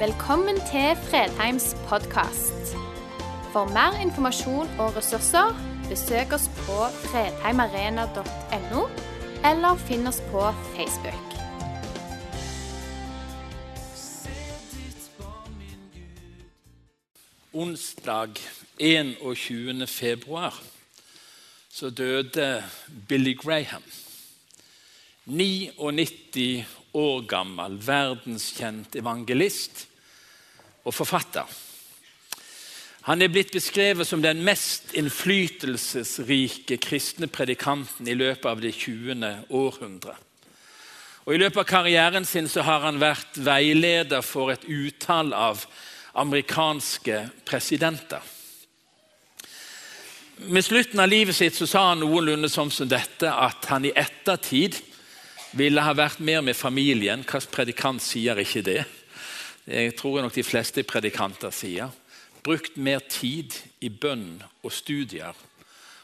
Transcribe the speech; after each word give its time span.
Velkommen 0.00 0.56
til 0.56 0.96
Fredheims 0.96 1.76
podkast. 1.88 2.70
For 3.52 3.68
mer 3.68 3.98
informasjon 4.00 4.70
og 4.80 4.94
ressurser, 4.96 5.50
besøk 5.90 6.32
oss 6.32 6.46
på 6.62 6.76
fredheimarena.no, 7.02 8.84
eller 9.44 9.82
finn 9.82 10.08
oss 10.08 10.22
på 10.30 10.46
Facebook. 10.72 11.34
Onsdag 17.52 18.40
21. 18.78 19.86
februar 19.86 20.62
så 21.68 21.90
døde 21.90 22.64
Billy 23.08 23.36
Graham. 23.36 23.84
99 25.26 26.64
år 26.94 27.20
gammel, 27.28 27.76
verdenskjent 27.86 28.96
evangelist 28.96 29.89
og 30.84 30.94
forfatter. 30.94 31.44
Han 33.08 33.22
er 33.22 33.32
blitt 33.32 33.52
beskrevet 33.54 34.06
som 34.06 34.20
den 34.22 34.42
mest 34.44 34.92
innflytelsesrike 34.98 36.76
kristne 36.82 37.30
predikanten 37.32 38.08
i 38.08 38.16
løpet 38.16 38.48
av 38.50 38.60
det 38.60 38.74
20. 38.76 39.46
århundre. 39.48 40.16
Og 41.24 41.34
I 41.34 41.40
løpet 41.40 41.62
av 41.62 41.68
karrieren 41.68 42.26
sin 42.28 42.48
så 42.48 42.64
har 42.66 42.84
han 42.84 43.00
vært 43.00 43.40
veileder 43.40 44.22
for 44.24 44.52
et 44.52 44.66
utall 44.68 45.32
av 45.36 45.64
amerikanske 46.20 47.22
presidenter. 47.48 48.20
Med 50.50 50.64
slutten 50.64 51.00
av 51.00 51.08
livet 51.08 51.36
sitt 51.36 51.56
så 51.56 51.68
sa 51.68 51.82
han 51.90 52.00
noenlunde 52.00 52.48
sånn 52.48 52.72
som 52.72 52.88
dette 52.88 53.28
at 53.28 53.66
han 53.68 53.84
i 53.84 53.92
ettertid 53.92 54.78
ville 55.56 55.82
ha 55.84 55.92
vært 55.96 56.22
mer 56.24 56.40
med 56.44 56.56
familien. 56.56 57.24
Hvilken 57.24 57.52
predikant 57.52 58.02
sier 58.04 58.40
ikke 58.40 58.64
det? 58.64 58.80
Jeg 59.64 59.96
tror 59.98 60.22
nok 60.22 60.34
de 60.34 60.44
fleste 60.46 60.84
predikanter 60.88 61.52
sier. 61.54 61.92
Brukt 62.44 62.76
mer 62.80 63.02
tid 63.08 63.56
i 63.84 63.90
bønn 63.92 64.40
og 64.64 64.72
studier 64.72 65.36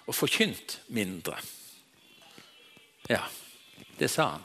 og 0.07 0.15
forkynt 0.15 0.81
mindre. 0.93 1.39
Ja, 3.09 3.23
det 3.99 4.11
sa 4.13 4.29
han. 4.37 4.45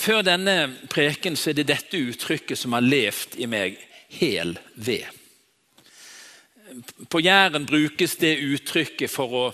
Før 0.00 0.22
denne 0.24 0.54
preken 0.88 1.36
så 1.36 1.50
er 1.50 1.58
det 1.58 1.68
dette 1.68 1.98
uttrykket 2.00 2.58
som 2.58 2.72
har 2.72 2.86
levd 2.86 3.36
i 3.42 3.48
meg 3.50 3.76
hel 4.16 4.54
ved. 4.74 5.04
På 7.10 7.20
Jæren 7.20 7.66
brukes 7.66 8.16
det 8.22 8.38
uttrykket 8.40 9.10
for 9.10 9.34
å 9.34 9.44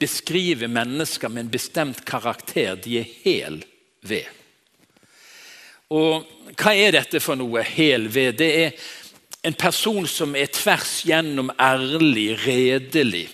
beskrive 0.00 0.70
mennesker 0.70 1.28
med 1.28 1.46
en 1.46 1.52
bestemt 1.52 2.04
karakter. 2.08 2.78
De 2.78 3.02
er 3.02 3.10
hel 3.24 3.60
ved. 4.00 4.30
Og 5.92 6.24
hva 6.56 6.72
er 6.72 6.94
dette 6.96 7.20
for 7.20 7.36
noe, 7.36 7.62
hel 7.66 8.08
ved? 8.12 8.38
Det 8.40 8.50
er 8.64 8.90
en 9.44 9.56
person 9.58 10.06
som 10.08 10.36
er 10.38 10.52
tvers 10.54 11.02
gjennom 11.08 11.52
ærlig, 11.60 12.30
redelig. 12.46 13.26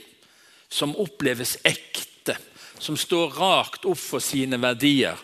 Som 0.69 0.97
oppleves 0.99 1.57
ekte. 1.67 2.37
Som 2.79 2.99
står 2.99 3.39
rakt 3.39 3.87
opp 3.89 4.01
for 4.01 4.23
sine 4.23 4.59
verdier. 4.63 5.19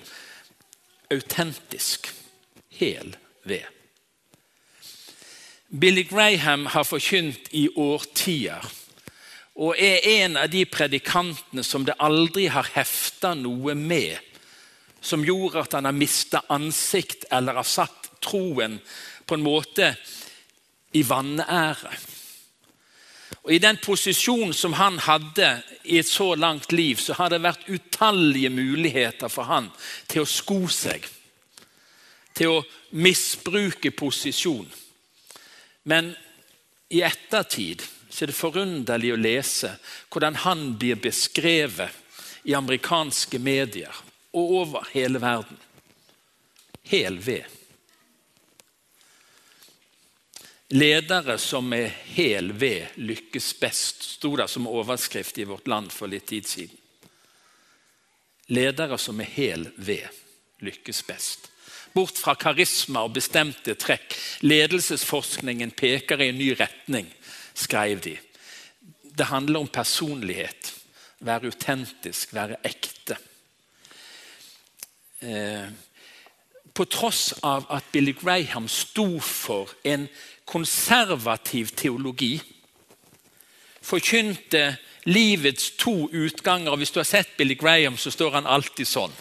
Autentisk. 1.12 2.10
Hel 2.78 3.14
ved. 3.44 3.66
Billy 5.74 6.04
Graham 6.06 6.68
har 6.70 6.86
forkynt 6.86 7.50
i 7.50 7.66
årtier 7.74 8.62
og 9.54 9.78
er 9.78 10.02
en 10.02 10.36
av 10.38 10.48
de 10.50 10.64
predikantene 10.66 11.62
som 11.66 11.84
det 11.86 11.94
aldri 12.02 12.48
har 12.50 12.66
hefta 12.74 13.34
noe 13.38 13.76
med, 13.78 14.18
som 15.04 15.24
gjorde 15.24 15.60
at 15.60 15.76
han 15.76 15.84
har 15.84 15.96
mista 15.96 16.42
ansikt 16.48 17.26
eller 17.30 17.60
har 17.60 17.68
satt 17.68 18.08
troen 18.24 18.78
på 19.26 19.36
en 19.36 19.44
måte 19.44 19.90
i 20.96 21.02
vanære. 21.04 21.92
Og 23.44 23.52
I 23.52 23.60
den 23.60 23.76
posisjonen 23.84 24.54
som 24.56 24.72
han 24.78 24.96
hadde 25.04 25.48
i 25.84 25.98
et 26.00 26.08
så 26.08 26.30
langt 26.34 26.72
liv, 26.72 26.96
så 26.96 27.16
har 27.18 27.28
det 27.28 27.42
vært 27.44 27.68
utallige 27.68 28.48
muligheter 28.48 29.28
for 29.28 29.50
han 29.50 29.68
til 30.08 30.24
å 30.24 30.28
sko 30.28 30.62
seg, 30.72 31.04
til 32.32 32.54
å 32.54 32.62
misbruke 32.96 33.92
posisjon. 33.92 34.70
Men 35.84 36.14
i 36.88 37.02
ettertid 37.04 37.84
så 38.08 38.24
er 38.24 38.32
det 38.32 38.38
forunderlig 38.38 39.12
å 39.12 39.20
lese 39.20 39.74
hvordan 40.08 40.40
han 40.46 40.66
blir 40.80 40.96
beskrevet 41.02 42.00
i 42.48 42.56
amerikanske 42.56 43.40
medier 43.42 43.92
og 44.34 44.56
over 44.60 44.88
hele 44.92 45.20
verden. 45.22 45.60
Hel 46.84 47.18
ved. 47.22 47.44
Ledere 50.74 51.38
som 51.38 51.72
er 51.76 51.92
hel 52.16 52.50
ved, 52.58 52.96
lykkes 52.96 53.52
best, 53.60 54.02
sto 54.16 54.32
det 54.36 54.48
som 54.50 54.66
overskrift 54.66 55.38
i 55.38 55.46
Vårt 55.46 55.68
Land 55.70 55.92
for 55.94 56.10
litt 56.10 56.26
tid 56.32 56.48
siden. 56.50 56.80
Ledere 58.50 58.98
som 58.98 59.20
er 59.22 59.30
hel 59.36 59.68
ved, 59.76 60.08
lykkes 60.64 61.04
best. 61.06 61.50
Bort 61.94 62.18
fra 62.18 62.34
karisma 62.34 63.04
og 63.06 63.14
bestemte 63.14 63.76
trekk. 63.78 64.16
Ledelsesforskningen 64.42 65.70
peker 65.78 66.20
i 66.20 66.32
en 66.32 66.40
ny 66.40 66.50
retning 66.58 67.06
skrev 67.54 68.00
de. 68.02 68.18
Det 69.02 69.30
handler 69.30 69.60
om 69.60 69.70
personlighet. 69.70 70.72
Være 71.24 71.52
autentisk, 71.52 72.34
være 72.34 72.58
ekte. 72.66 73.16
Eh, 75.24 75.68
på 76.74 76.84
tross 76.84 77.34
av 77.42 77.66
at 77.70 77.84
Billy 77.92 78.12
Graham 78.12 78.66
sto 78.68 79.20
for 79.20 79.70
en 79.86 80.08
konservativ 80.44 81.70
teologi, 81.78 82.42
forkynte 83.82 84.76
livets 85.06 85.70
to 85.78 86.08
utganger. 86.12 86.76
Hvis 86.76 86.90
du 86.90 86.98
har 86.98 87.08
sett 87.08 87.36
Billy 87.36 87.54
Graham, 87.54 87.96
så 87.96 88.10
står 88.10 88.40
han 88.40 88.46
alltid 88.46 88.88
sånn. 88.90 89.14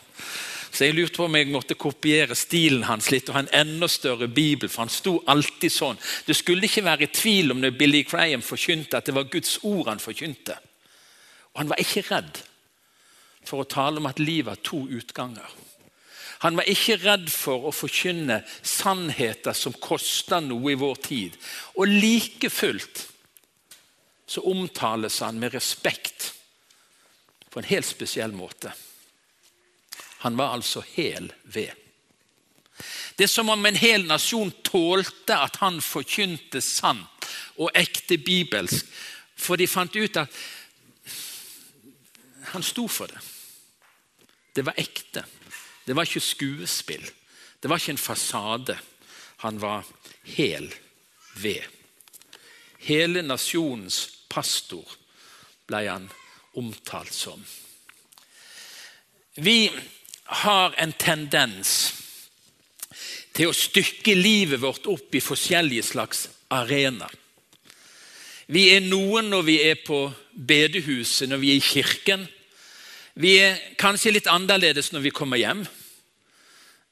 Så 0.74 0.88
jeg 0.88 0.96
lurte 0.98 1.20
på 1.20 1.28
om 1.28 1.36
jeg 1.38 1.52
måtte 1.54 1.78
kopiere 1.78 2.36
stilen 2.36 2.88
hans 2.88 3.12
litt 3.14 3.28
og 3.30 3.36
ha 3.38 3.44
en 3.44 3.54
enda 3.54 3.88
større 3.88 4.28
bibel. 4.28 4.70
for 4.70 4.82
han 4.82 4.90
sto 4.90 5.24
alltid 5.28 5.72
sånn. 5.72 6.00
Det 6.26 6.36
skulle 6.36 6.66
ikke 6.66 6.84
være 6.84 7.08
tvil 7.14 7.52
om 7.52 7.62
når 7.62 7.78
Billy 7.78 8.04
Graham 8.04 8.42
forkynte 8.42 8.98
at 8.98 9.06
det 9.06 9.14
var 9.14 9.30
Guds 9.30 9.60
ord 9.64 9.88
han 9.88 10.00
forkynte. 10.00 10.58
Og 11.54 11.60
Han 11.60 11.70
var 11.70 11.78
ikke 11.78 12.02
redd 12.10 12.42
for 13.46 13.62
å 13.62 13.70
tale 13.70 13.98
om 13.98 14.06
at 14.06 14.20
livet 14.20 14.50
har 14.50 14.64
to 14.64 14.88
utganger. 14.90 15.46
Han 16.44 16.58
var 16.60 16.68
ikke 16.68 16.98
redd 17.00 17.30
for 17.32 17.70
å 17.70 17.72
forkynne 17.72 18.42
sannheter 18.68 19.56
som 19.56 19.76
koster 19.80 20.44
noe 20.44 20.74
i 20.74 20.80
vår 20.80 20.98
tid. 21.06 21.38
Og 21.80 21.88
like 21.88 22.50
fullt 22.52 23.06
så 24.28 24.44
omtales 24.52 25.22
han 25.24 25.40
med 25.40 25.54
respekt 25.56 26.34
på 27.50 27.62
en 27.62 27.70
helt 27.70 27.88
spesiell 27.88 28.34
måte. 28.36 28.74
Han 30.26 30.36
var 30.40 30.56
altså 30.58 30.84
hel 30.96 31.30
ved. 31.44 31.72
Det 33.16 33.28
er 33.28 33.32
som 33.32 33.52
om 33.54 33.66
en 33.66 33.78
hel 33.78 34.04
nasjon 34.10 34.52
tålte 34.66 35.38
at 35.38 35.60
han 35.62 35.78
forkynte 35.84 36.60
sant 36.66 37.28
og 37.56 37.72
ekte 37.78 38.18
bibelsk, 38.18 38.88
for 39.36 39.60
de 39.60 39.68
fant 39.70 39.96
ut 39.96 40.18
at 40.18 40.42
han 42.52 42.66
sto 42.66 42.88
for 42.88 43.08
det. 43.08 43.22
Det 44.56 44.66
var 44.66 44.80
ekte. 44.82 45.24
Det 45.86 45.96
var 45.96 46.08
ikke 46.08 46.24
skuespill. 46.24 47.06
Det 47.60 47.70
var 47.70 47.80
ikke 47.80 47.96
en 47.96 48.02
fasade. 48.02 48.78
Han 49.44 49.62
var 49.62 49.86
hel 50.24 50.70
ved. 51.36 51.64
Hele 52.84 53.24
nasjonens 53.24 54.06
pastor 54.30 54.88
ble 55.68 55.84
han 55.88 56.10
omtalt 56.60 57.14
som. 57.14 57.44
Vi 59.36 59.72
har 60.44 60.76
en 60.78 60.94
tendens 61.00 61.94
til 63.34 63.50
å 63.50 63.58
stykke 63.58 64.14
livet 64.16 64.62
vårt 64.62 64.86
opp 64.92 65.16
i 65.16 65.24
forskjellige 65.24 65.88
slags 65.88 66.28
arenaer. 66.54 67.12
Vi 68.54 68.68
er 68.76 68.84
noen 68.84 69.32
når 69.32 69.46
vi 69.48 69.56
er 69.64 69.80
på 69.82 70.06
bedehuset, 70.34 71.30
når 71.32 71.40
vi 71.42 71.54
er 71.54 71.62
i 71.62 71.64
kirken. 71.64 72.26
Vi 73.14 73.36
er 73.38 73.60
kanskje 73.78 74.16
litt 74.16 74.30
annerledes 74.32 74.90
når 74.94 75.06
vi 75.06 75.14
kommer 75.14 75.38
hjem. 75.38 75.62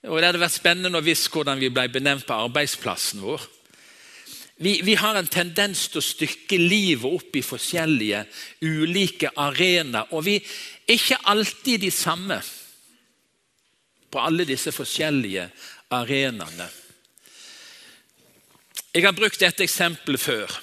Og 0.06 0.18
Det 0.18 0.28
hadde 0.28 0.42
vært 0.42 0.58
spennende 0.58 1.02
å 1.02 1.06
visst 1.06 1.30
hvordan 1.34 1.62
vi 1.62 1.72
ble 1.74 1.88
benevnt 1.94 2.28
på 2.28 2.38
arbeidsplassen 2.46 3.22
vår. 3.26 3.44
Vi, 4.62 4.76
vi, 4.86 4.94
har 4.94 5.18
en 5.18 5.30
tendens 5.30 5.88
til 5.90 5.98
å 5.98 6.06
stykke 6.06 6.58
livet 6.62 7.10
opp 7.10 7.38
i 7.38 7.42
forskjellige, 7.42 8.20
ulike 8.62 9.32
arenaer. 9.34 10.12
Og 10.14 10.26
vi 10.28 10.36
er 10.38 10.94
ikke 10.94 11.18
alltid 11.34 11.82
de 11.82 11.90
samme 11.90 12.38
på 14.12 14.22
alle 14.22 14.46
disse 14.46 14.74
forskjellige 14.76 15.48
arenaene. 15.98 16.68
Jeg 18.94 19.08
har 19.08 19.18
brukt 19.18 19.42
dette 19.42 19.66
eksempelet 19.66 20.22
før. 20.22 20.60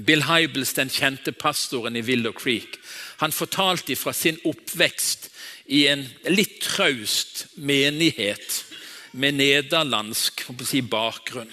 Bill 0.00 0.24
Hybels, 0.24 0.72
den 0.72 0.88
kjente 0.88 1.34
pastoren 1.36 1.98
i 1.98 2.04
Willow 2.06 2.32
Creek, 2.32 2.78
han 3.22 3.32
fortalte 3.34 3.94
fra 3.96 4.12
sin 4.16 4.40
oppvekst 4.48 5.28
i 5.70 5.86
en 5.92 6.04
litt 6.26 6.58
traust 6.64 7.46
menighet 7.54 8.64
med 9.12 9.38
nederlandsk 9.38 10.42
si, 10.66 10.80
bakgrunn. 10.82 11.52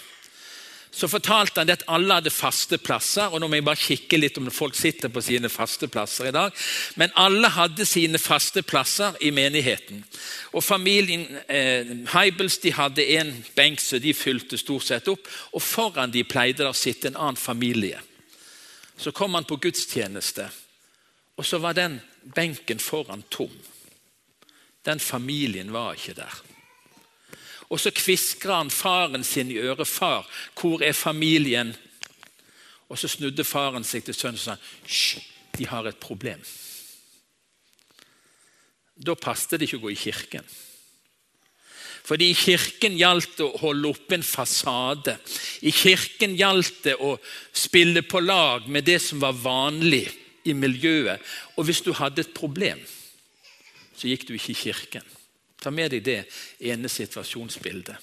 Så 0.89 1.07
fortalte 1.07 1.61
han 1.61 1.69
at 1.69 1.85
alle 1.87 2.17
hadde 2.17 2.31
faste 2.33 2.79
plasser. 2.81 3.29
og 3.29 3.39
nå 3.39 3.47
må 3.47 3.59
jeg 3.59 3.65
bare 3.67 3.79
kikke 3.79 4.17
litt 4.17 4.37
om 4.41 4.49
folk 4.51 4.75
sitter 4.75 5.11
på 5.13 5.21
sine 5.21 5.49
faste 5.49 5.87
plasser 5.87 6.27
i 6.27 6.33
dag. 6.35 6.51
Men 6.95 7.13
alle 7.15 7.47
hadde 7.53 7.85
sine 7.85 8.17
faste 8.19 8.63
plasser 8.65 9.15
i 9.21 9.29
menigheten. 9.31 10.03
Og 10.51 10.63
Familien 10.63 11.27
eh, 11.47 11.93
Heibels 12.15 12.57
de 12.59 12.73
hadde 12.73 13.05
en 13.19 13.31
benk 13.55 13.79
så 13.79 13.99
de 14.01 14.13
fylte 14.17 14.57
stort 14.57 14.89
sett 14.89 15.07
opp. 15.07 15.29
Og 15.53 15.61
foran 15.61 16.11
de 16.11 16.25
pleide 16.25 16.63
det 16.63 16.73
å 16.73 16.75
sitte 16.75 17.13
en 17.13 17.21
annen 17.21 17.39
familie. 17.39 18.01
Så 18.99 19.13
kom 19.15 19.37
han 19.37 19.47
på 19.47 19.61
gudstjeneste, 19.61 20.49
og 21.39 21.45
så 21.45 21.57
var 21.63 21.73
den 21.73 22.01
benken 22.35 22.81
foran 22.83 23.23
tom. 23.31 23.53
Den 24.85 24.99
familien 24.99 25.71
var 25.71 25.95
ikke 25.95 26.17
der. 26.17 26.41
Og 27.69 27.79
så 27.79 27.93
kviskra 27.95 28.57
han 28.57 28.71
faren 28.73 29.23
sin 29.23 29.51
i 29.51 29.57
øret. 29.57 29.87
'Far, 29.87 30.27
hvor 30.61 30.83
er 30.83 30.91
familien?' 30.91 31.75
Og 32.89 32.97
så 32.97 33.07
snudde 33.07 33.43
faren 33.43 33.83
seg 33.83 34.03
til 34.03 34.13
sønnen 34.13 34.35
og 34.35 34.39
sa 34.39 34.55
'Hysj, 34.55 35.23
de 35.57 35.67
har 35.67 35.87
et 35.87 35.99
problem'. 35.99 36.47
Da 39.05 39.13
passet 39.13 39.59
det 39.59 39.61
ikke 39.61 39.77
å 39.77 39.87
gå 39.87 39.89
i 39.89 39.95
kirken. 39.95 40.43
Fordi 42.03 42.29
I 42.29 42.33
kirken 42.33 42.97
gjaldt 42.97 43.37
det 43.37 43.45
å 43.45 43.57
holde 43.57 43.87
oppe 43.87 44.15
en 44.15 44.23
fasade. 44.23 45.19
I 45.61 45.71
kirken 45.71 46.35
gjaldt 46.35 46.83
det 46.83 46.95
å 46.95 47.19
spille 47.53 48.01
på 48.01 48.19
lag 48.19 48.67
med 48.67 48.83
det 48.83 49.01
som 49.01 49.19
var 49.19 49.31
vanlig 49.31 50.28
i 50.49 50.57
miljøet. 50.57 51.21
Og 51.57 51.67
hvis 51.67 51.81
du 51.85 51.93
hadde 51.93 52.25
et 52.25 52.33
problem, 52.35 52.81
så 53.95 54.07
gikk 54.07 54.27
du 54.27 54.35
ikke 54.35 54.53
i 54.53 54.61
kirken. 54.63 55.05
Ta 55.59 55.71
med 55.75 55.91
deg 55.91 56.05
det 56.05 56.21
ene 56.71 56.89
situasjonsbildet. 56.91 57.97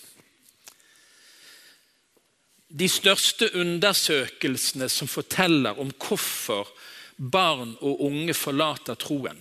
De 2.66 2.88
største 2.90 3.48
undersøkelsene 3.56 4.88
som 4.92 5.08
forteller 5.08 5.78
om 5.80 5.92
hvorfor 5.94 6.68
barn 7.16 7.76
og 7.80 8.02
unge 8.04 8.34
forlater 8.34 8.98
troen, 9.00 9.38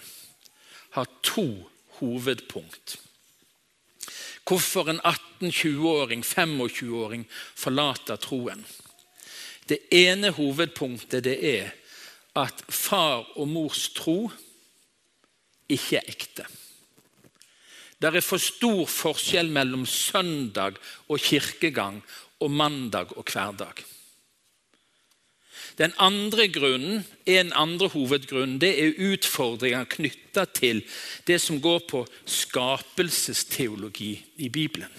har 0.96 1.10
to 1.24 1.68
hovedpunkt. 2.00 3.00
Hvorfor 4.48 4.90
en 4.90 5.02
18-20-åring, 5.02 6.24
25-åring 6.24 7.25
forlater 7.56 8.16
troen. 8.16 8.62
Det 9.69 9.80
ene 9.92 10.30
hovedpunktet 10.31 11.24
det 11.25 11.36
er 11.50 11.74
at 12.36 12.64
far 12.68 13.26
og 13.40 13.48
mors 13.48 13.88
tro 13.96 14.30
ikke 15.72 16.00
er 16.02 16.10
ekte. 16.12 16.46
Det 17.96 18.12
er 18.12 18.26
for 18.26 18.42
stor 18.42 18.84
forskjell 18.92 19.50
mellom 19.56 19.86
søndag 19.88 20.76
og 21.08 21.22
kirkegang 21.24 22.02
og 22.44 22.52
mandag 22.52 23.16
og 23.16 23.24
hverdag. 23.32 23.80
Den 25.77 25.94
andre 25.98 26.48
grunnen, 26.48 27.06
En 27.25 27.54
andre 27.54 27.88
hovedgrunn 27.89 28.60
det 28.62 28.69
er 28.80 29.00
utfordringer 29.01 29.88
knytta 29.89 30.44
til 30.54 30.83
det 31.25 31.39
som 31.42 31.57
går 31.57 31.80
på 31.89 32.04
skapelsesteologi 32.30 34.12
i 34.45 34.50
Bibelen. 34.50 34.92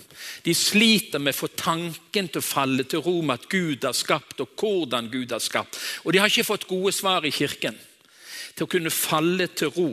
De 0.42 0.54
sliter 0.54 1.22
med 1.22 1.36
å 1.36 1.38
få 1.38 1.48
tanken 1.54 2.28
til 2.28 2.42
å 2.42 2.48
falle 2.48 2.82
til 2.82 3.04
ro 3.06 3.20
med 3.22 3.38
at 3.38 3.48
Gud 3.48 3.86
har 3.86 3.94
skapt, 3.94 4.42
og 4.42 4.58
hvordan 4.58 5.06
Gud 5.12 5.30
har 5.30 5.38
skapt. 5.38 5.78
Og 6.02 6.12
de 6.12 6.18
har 6.18 6.26
ikke 6.26 6.50
fått 6.50 6.66
gode 6.66 6.92
svar 6.92 7.22
i 7.22 7.30
Kirken 7.30 7.78
til 8.56 8.66
å 8.66 8.72
kunne 8.74 8.90
falle 8.90 9.46
til 9.54 9.70
ro 9.70 9.90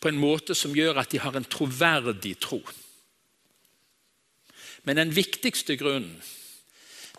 på 0.00 0.10
en 0.10 0.18
måte 0.18 0.58
som 0.58 0.74
gjør 0.74 0.98
at 1.00 1.14
de 1.14 1.22
har 1.22 1.38
en 1.38 1.46
troverdig 1.46 2.34
tro. 2.42 2.58
Men 4.84 4.98
den 5.00 5.14
viktigste 5.14 5.78
grunnen 5.80 6.18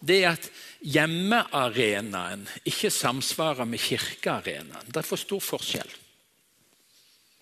det 0.01 0.17
er 0.23 0.33
at 0.35 0.49
hjemmearenaen 0.83 2.43
ikke 2.67 2.91
samsvarer 2.91 3.67
med 3.69 3.79
kirkearenaen. 3.79 4.91
Det 4.91 4.99
er 5.01 5.07
for 5.07 5.19
stor 5.19 5.43
forskjell. 5.43 5.91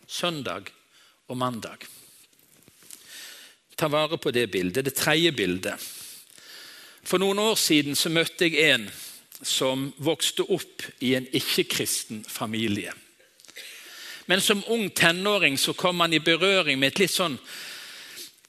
Søndag 0.07 0.69
og 1.27 1.37
mandag. 1.37 1.87
Ta 3.75 3.89
vare 3.89 4.19
på 4.21 4.31
det 4.31 4.51
bildet. 4.51 4.85
Det 4.85 4.95
tredje 4.95 5.31
bildet. 5.31 5.81
For 7.03 7.19
noen 7.19 7.41
år 7.41 7.57
siden 7.59 7.97
så 7.99 8.11
møtte 8.13 8.47
jeg 8.47 8.69
en 8.71 8.87
som 9.43 9.89
vokste 9.97 10.45
opp 10.45 10.85
i 11.03 11.15
en 11.17 11.25
ikke-kristen 11.35 12.23
familie. 12.29 12.93
Men 14.25 14.41
som 14.41 14.63
ung 14.71 14.87
tenåring 14.95 15.57
så 15.59 15.73
kom 15.73 15.99
han 15.99 16.13
i 16.13 16.23
berøring 16.23 16.79
med 16.79 16.93
et 16.93 17.03
litt 17.03 17.15
sånn 17.15 17.35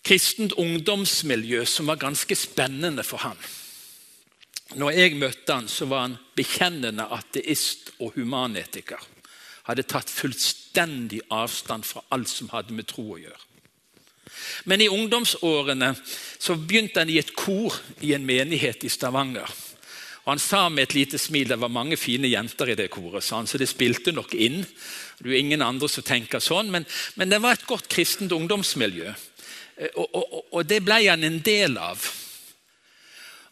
kristent 0.05 0.55
ungdomsmiljø 0.61 1.65
som 1.67 1.89
var 1.91 1.99
ganske 1.99 2.37
spennende 2.39 3.03
for 3.03 3.25
han. 3.25 3.41
Når 4.73 4.97
jeg 4.97 5.19
møtte 5.21 5.53
han, 5.53 5.69
så 5.69 5.87
var 5.87 6.07
han 6.07 6.17
bekjennende 6.37 7.05
ateist 7.13 7.93
og 8.01 8.17
humanetiker. 8.17 9.03
Hadde 9.69 9.85
tatt 9.89 10.11
fullstendig 10.13 11.21
avstand 11.33 11.85
fra 11.89 12.03
alt 12.17 12.33
som 12.33 12.51
hadde 12.53 12.75
med 12.77 12.89
tro 12.89 13.05
å 13.15 13.21
gjøre. 13.21 13.43
Men 14.65 14.81
i 14.81 14.89
ungdomsårene 14.91 15.93
så 16.39 16.57
begynte 16.57 17.05
han 17.05 17.13
i 17.13 17.21
et 17.21 17.35
kor 17.37 17.77
i 18.03 18.15
en 18.17 18.25
menighet 18.27 18.85
i 18.85 18.91
Stavanger. 18.93 19.53
Og 20.25 20.33
Han 20.33 20.41
sa 20.41 20.69
med 20.73 20.89
et 20.89 20.97
lite 20.97 21.21
smil 21.21 21.49
det 21.49 21.61
var 21.61 21.69
mange 21.69 21.97
fine 22.01 22.29
jenter 22.33 22.73
i 22.73 22.79
det 22.79 22.89
koret, 22.91 23.25
så, 23.25 23.43
det 23.45 23.69
spilte 23.69 24.13
nok 24.13 24.33
inn. 24.35 24.65
Det 25.21 25.31
er 25.31 25.39
ingen 25.39 25.63
andre 25.63 25.89
som 25.89 26.05
tenker 26.05 26.41
sånn, 26.41 26.73
men, 26.73 26.89
men 27.15 27.29
det 27.29 27.43
var 27.45 27.55
et 27.55 27.69
godt 27.69 27.89
kristent 27.93 28.33
ungdomsmiljø. 28.33 29.13
Eh, 29.77 29.93
og, 29.95 30.09
og, 30.09 30.45
og 30.51 30.67
det 30.67 30.81
ble 30.85 31.03
han 31.05 31.25
en 31.29 31.41
del 31.45 31.77
av. 31.79 32.09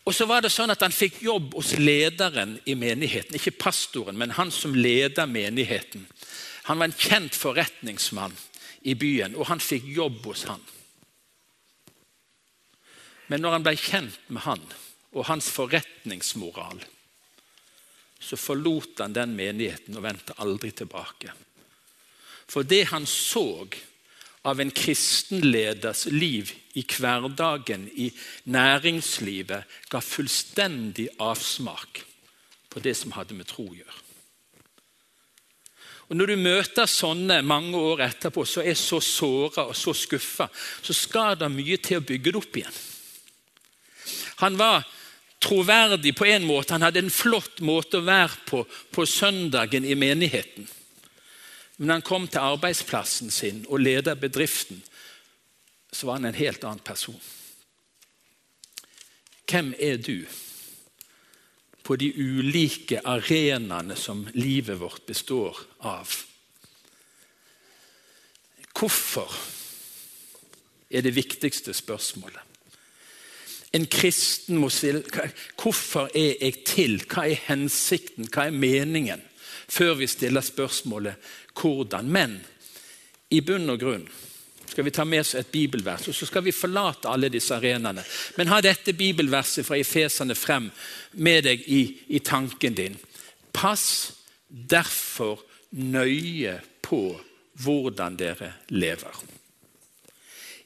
Og 0.04 0.14
så 0.14 0.26
var 0.26 0.42
det 0.42 0.50
sånn 0.50 0.72
at 0.74 0.82
Han 0.82 0.94
fikk 0.94 1.20
jobb 1.22 1.54
hos 1.54 1.74
lederen 1.78 2.56
i 2.66 2.74
menigheten. 2.74 3.36
Ikke 3.38 3.54
pastoren, 3.54 4.18
men 4.18 4.34
han 4.34 4.50
som 4.50 4.74
leder 4.74 5.26
menigheten. 5.30 6.06
Han 6.70 6.78
var 6.78 6.90
en 6.90 6.98
kjent 6.98 7.34
forretningsmann 7.34 8.34
i 8.82 8.94
byen, 8.98 9.36
og 9.38 9.46
han 9.50 9.62
fikk 9.62 9.86
jobb 9.86 10.24
hos 10.26 10.44
han. 10.50 10.62
Men 13.30 13.42
når 13.42 13.56
han 13.56 13.66
ble 13.66 13.76
kjent 13.78 14.18
med 14.28 14.44
han 14.44 14.64
og 15.12 15.26
hans 15.28 15.48
forretningsmoral, 15.54 16.82
så 18.22 18.38
forlot 18.38 19.02
han 19.02 19.14
den 19.14 19.34
menigheten 19.38 19.96
og 19.98 20.04
vendte 20.04 20.36
aldri 20.42 20.70
tilbake. 20.76 21.32
For 22.50 22.66
det 22.66 22.84
han 22.92 23.06
så 23.08 23.64
av 24.42 24.60
en 24.60 24.70
kristenleders 24.74 26.06
liv 26.10 26.50
i 26.74 26.82
hverdagen, 26.82 27.86
i 27.94 28.08
næringslivet, 28.50 29.68
ga 29.90 30.00
fullstendig 30.02 31.08
avsmak 31.22 32.02
på 32.72 32.80
det 32.82 32.96
som 32.98 33.12
hadde 33.14 33.36
med 33.38 33.46
tro 33.50 33.68
å 33.68 33.76
gjøre. 33.76 34.00
Og 36.10 36.16
Når 36.18 36.28
du 36.28 36.36
møter 36.44 36.90
sånne 36.90 37.38
mange 37.46 37.78
år 37.78 38.02
etterpå, 38.08 38.44
så 38.44 38.60
er 38.60 38.74
så 38.76 38.98
såra 39.00 39.68
og 39.70 39.76
så 39.78 39.94
skuffa, 39.96 40.48
så 40.82 40.92
skal 40.92 41.38
det 41.40 41.48
mye 41.48 41.78
til 41.80 42.02
å 42.02 42.04
bygge 42.04 42.32
det 42.32 42.42
opp 42.42 42.58
igjen. 42.60 42.80
Han 44.42 44.58
var 44.58 44.82
troverdig 45.42 46.12
på 46.18 46.26
en 46.28 46.44
måte. 46.44 46.74
Han 46.74 46.84
hadde 46.84 47.00
en 47.04 47.14
flott 47.14 47.62
måte 47.64 48.00
å 48.00 48.06
være 48.06 48.44
på 48.48 48.62
på 48.92 49.06
søndagen 49.08 49.86
i 49.88 49.96
menigheten. 49.98 50.68
Men 51.76 51.86
når 51.86 51.94
han 51.94 52.08
kom 52.08 52.26
til 52.28 52.44
arbeidsplassen 52.44 53.30
sin 53.30 53.64
og 53.68 53.80
leder 53.80 54.14
bedriften, 54.14 54.82
så 55.92 56.06
var 56.06 56.20
han 56.20 56.30
en 56.30 56.38
helt 56.38 56.64
annen 56.64 56.84
person. 56.84 57.20
Hvem 59.50 59.74
er 59.78 59.96
du 60.00 60.24
på 61.82 61.96
de 62.00 62.12
ulike 62.16 63.00
arenaene 63.04 63.96
som 63.98 64.24
livet 64.32 64.80
vårt 64.80 65.04
består 65.06 65.58
av? 65.80 66.12
Hvorfor 68.72 69.34
er 70.92 71.00
det 71.00 71.16
viktigste 71.16 71.74
spørsmålet. 71.74 72.40
En 73.72 73.86
kristen 73.88 74.58
må 74.60 74.68
stille 74.68 75.00
Hvorfor 75.56 76.10
er 76.14 76.34
jeg 76.40 76.64
til? 76.68 76.98
Hva 77.08 77.24
er 77.30 77.40
hensikten? 77.46 78.28
Hva 78.28 78.50
er 78.50 78.56
meningen? 78.56 79.22
Før 79.72 79.94
vi 79.96 80.06
stiller 80.06 80.44
spørsmålet 80.44 81.16
hvordan. 81.58 82.08
Men 82.08 82.40
i 83.32 83.40
bunn 83.40 83.70
og 83.72 83.80
grunn 83.80 84.06
skal 84.72 84.86
vi 84.86 84.92
ta 84.94 85.04
med 85.04 85.20
oss 85.20 85.34
et 85.36 85.50
bibelvers, 85.52 86.06
og 86.08 86.16
så 86.16 86.26
skal 86.26 86.44
vi 86.46 86.54
forlate 86.56 87.10
alle 87.12 87.28
disse 87.32 87.52
arenaene. 87.52 88.04
Men 88.38 88.48
ha 88.48 88.60
dette 88.64 88.94
bibelverset 88.96 89.66
fra 89.66 89.76
Efesene 89.76 90.36
frem 90.38 90.70
med 91.20 91.44
deg 91.44 91.66
i, 91.68 91.82
i 92.16 92.22
tanken 92.24 92.78
din. 92.78 92.96
Pass 93.52 94.14
derfor 94.48 95.42
nøye 95.76 96.56
på 96.84 97.02
hvordan 97.62 98.16
dere 98.16 98.54
lever. 98.72 99.20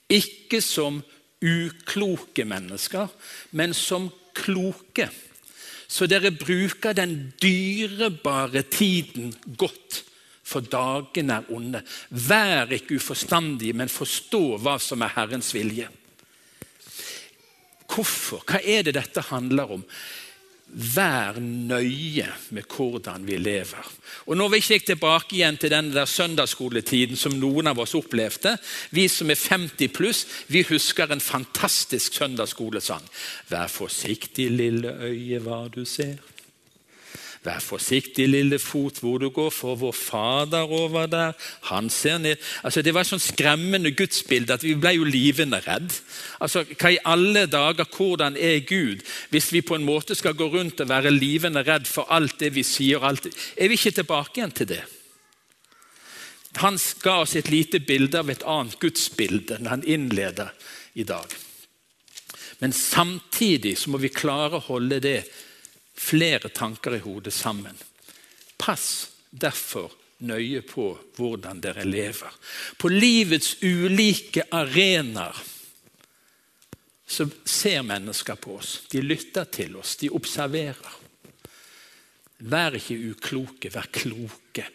Ikke 0.06 0.62
som 0.62 1.02
ukloke 1.42 2.46
mennesker, 2.46 3.10
men 3.58 3.74
som 3.74 4.08
kloke. 4.36 5.10
Så 5.88 6.06
dere 6.10 6.30
bruker 6.34 6.94
den 6.94 7.32
dyrebare 7.42 8.62
tiden 8.70 9.34
godt 9.58 10.05
for 10.46 10.62
dagene 10.62 11.40
er 11.40 11.48
onde. 11.54 11.82
Vær 12.10 12.70
ikke 12.76 13.00
uforstandige, 13.00 13.74
men 13.74 13.90
forstå 13.90 14.44
hva 14.62 14.76
som 14.82 15.02
er 15.02 15.14
Herrens 15.16 15.50
vilje. 15.56 15.88
Hvorfor? 17.90 18.44
Hva 18.46 18.62
er 18.62 18.86
det 18.86 18.94
dette 18.98 19.24
handler 19.30 19.76
om? 19.78 19.82
Vær 20.66 21.38
nøye 21.38 22.26
med 22.54 22.66
hvordan 22.66 23.22
vi 23.26 23.38
lever. 23.38 23.90
Og 24.26 24.36
Nå 24.36 24.48
vil 24.50 24.62
ikke 24.62 24.90
tilbake 24.90 25.36
igjen 25.38 25.58
til 25.62 25.70
den 25.70 25.92
der 25.94 26.08
søndagsskoletiden 26.10 27.18
som 27.18 27.38
noen 27.38 27.70
av 27.70 27.78
oss 27.82 27.94
opplevde. 27.98 28.56
Vi 28.90 29.06
som 29.10 29.30
er 29.30 29.38
50 29.38 29.92
pluss, 29.94 30.24
vi 30.50 30.64
husker 30.66 31.14
en 31.14 31.22
fantastisk 31.22 32.18
søndagsskolesang. 32.18 33.06
Vær 33.50 33.70
forsiktig, 33.70 34.50
lille 34.50 34.94
øye, 35.06 35.42
hva 35.42 35.64
du 35.70 35.84
ser. 35.86 36.18
Vær 37.46 37.62
forsiktig, 37.62 38.24
lille 38.26 38.58
fot, 38.58 38.98
hvor 38.98 39.20
du 39.22 39.28
går, 39.30 39.52
for 39.54 39.78
vår 39.78 39.94
Fader 39.94 40.72
over 40.72 41.06
der, 41.06 41.36
han 41.70 41.90
ser 41.90 42.18
ned. 42.18 42.36
Altså, 42.64 42.82
Det 42.82 42.94
var 42.94 43.06
et 43.06 43.12
sånn 43.12 43.22
skremmende 43.22 43.92
gudsbilde 43.94 44.56
at 44.56 44.64
vi 44.66 44.74
ble 44.74 44.96
jo 44.96 45.06
livende 45.06 45.60
redd. 45.62 45.94
Altså, 46.42 46.64
Hva 46.66 46.90
i 46.90 46.98
alle 47.04 47.46
dager, 47.46 47.86
hvordan 47.86 48.36
er 48.36 48.66
Gud, 48.66 49.06
hvis 49.30 49.52
vi 49.52 49.62
på 49.62 49.78
en 49.78 49.86
måte 49.86 50.18
skal 50.18 50.34
gå 50.34 50.50
rundt 50.50 50.80
og 50.80 50.90
være 50.90 51.14
livende 51.14 51.62
redd 51.62 51.86
for 51.86 52.10
alt 52.10 52.40
det 52.40 52.54
vi 52.54 52.66
sier? 52.66 53.04
Alt, 53.06 53.30
er 53.56 53.68
vi 53.68 53.78
ikke 53.78 54.00
tilbake 54.02 54.40
igjen 54.40 54.56
til 54.56 54.72
det? 54.74 54.82
Han 56.56 56.78
ga 57.02 57.18
oss 57.20 57.36
et 57.36 57.50
lite 57.52 57.78
bilde 57.84 58.18
av 58.18 58.30
et 58.32 58.42
annet 58.48 58.78
gudsbilde 58.80 59.60
når 59.60 59.70
han 59.70 59.84
innleder 59.84 60.54
i 60.94 61.04
dag. 61.04 61.26
Men 62.58 62.72
samtidig 62.72 63.76
så 63.78 63.92
må 63.92 64.00
vi 64.00 64.08
klare 64.08 64.56
å 64.56 64.66
holde 64.70 65.00
det 65.04 65.20
flere 65.96 66.48
tanker 66.48 66.96
i 66.96 67.02
hodet 67.04 67.34
sammen. 67.34 67.76
Pass 68.56 69.08
derfor 69.30 69.92
nøye 70.24 70.62
på 70.64 70.90
hvordan 71.16 71.60
dere 71.60 71.84
lever. 71.84 72.32
På 72.78 72.88
livets 72.92 73.56
ulike 73.62 74.46
arenaer 74.50 75.42
så 77.06 77.28
ser 77.44 77.84
mennesker 77.86 78.38
på 78.40 78.56
oss. 78.58 78.80
De 78.90 79.02
lytter 79.02 79.44
til 79.44 79.76
oss, 79.78 79.96
de 80.00 80.10
observerer. 80.10 81.02
Vær 82.50 82.76
ikke 82.76 82.98
ukloke, 83.12 83.70
vær 83.72 83.86
kloke. 83.94 84.66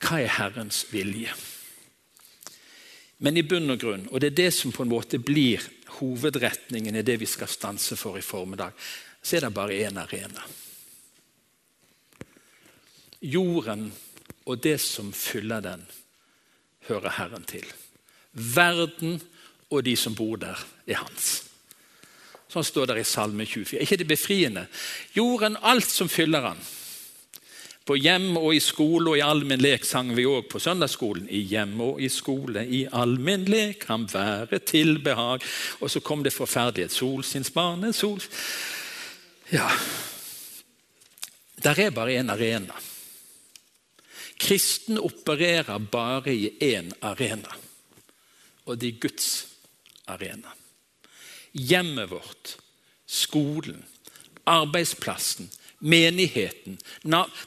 Hva 0.00 0.20
er 0.22 0.36
Herrens 0.38 0.84
vilje? 0.92 1.34
Men 3.20 3.36
i 3.36 3.44
bunn 3.44 3.74
og 3.74 3.82
grunn, 3.82 4.06
og 4.08 4.22
det 4.22 4.30
er 4.30 4.38
det 4.46 4.52
som 4.56 4.72
på 4.72 4.86
en 4.86 4.92
måte 4.92 5.18
blir 5.20 5.60
hovedretningen 5.98 6.96
i 6.96 7.04
det 7.04 7.18
vi 7.20 7.28
skal 7.28 7.50
stanse 7.50 7.98
for 8.00 8.16
i 8.16 8.24
formiddag, 8.24 8.72
så 9.22 9.36
er 9.36 9.46
det 9.46 9.54
bare 9.54 9.76
én 9.86 10.00
arena. 10.00 10.42
Jorden 13.20 13.90
og 14.46 14.62
det 14.62 14.78
som 14.80 15.12
fyller 15.12 15.60
den, 15.60 15.84
hører 16.88 17.16
Herren 17.18 17.44
til. 17.44 17.66
Verden 18.32 19.20
og 19.70 19.84
de 19.84 19.96
som 19.96 20.16
bor 20.16 20.40
der, 20.40 20.58
er 20.86 21.02
hans. 21.02 21.30
Sånn 22.50 22.66
står 22.66 22.90
det 22.90 23.02
i 23.04 23.06
Salme 23.06 23.46
24. 23.46 23.78
Er 23.78 23.86
ikke 23.86 24.00
det 24.00 24.08
befriende? 24.10 24.66
Jorden, 25.14 25.58
alt 25.62 25.90
som 25.90 26.08
fyller 26.10 26.48
han. 26.48 26.62
På 27.86 27.96
hjem 27.96 28.34
og 28.38 28.52
i 28.54 28.60
skole 28.62 29.12
og 29.12 29.18
i 29.18 29.22
allmenn 29.24 29.62
lek 29.62 29.86
sang 29.86 30.10
vi 30.16 30.26
òg 30.28 30.48
på 30.50 30.60
søndagsskolen. 30.62 31.28
I 31.30 31.44
hjem 31.52 31.78
og 31.84 32.02
i 32.02 32.10
skole, 32.12 32.64
i 32.66 32.84
allmenn 32.90 33.46
lek 33.50 33.84
kan 33.86 34.08
være 34.10 34.60
til 34.66 34.98
behag. 35.04 35.46
Og 35.80 35.90
så 35.90 36.02
kom 36.02 36.24
det 36.26 36.34
forferdelighet. 36.34 36.96
Solsinnsbane, 36.96 37.92
sol... 37.94 38.20
Ja 39.50 39.70
Der 41.62 41.78
er 41.78 41.90
bare 41.90 42.14
én 42.16 42.30
arena. 42.30 42.74
Kristen 44.38 44.98
opererer 44.98 45.78
bare 45.78 46.32
i 46.32 46.48
én 46.60 46.92
arena, 47.00 47.52
og 48.64 48.78
det 48.78 48.88
er 48.88 49.00
Guds 49.00 49.46
arena. 50.06 50.54
Hjemmet 51.52 52.10
vårt, 52.10 52.56
skolen, 53.06 53.84
arbeidsplassen, 54.44 55.50
menigheten 55.78 56.78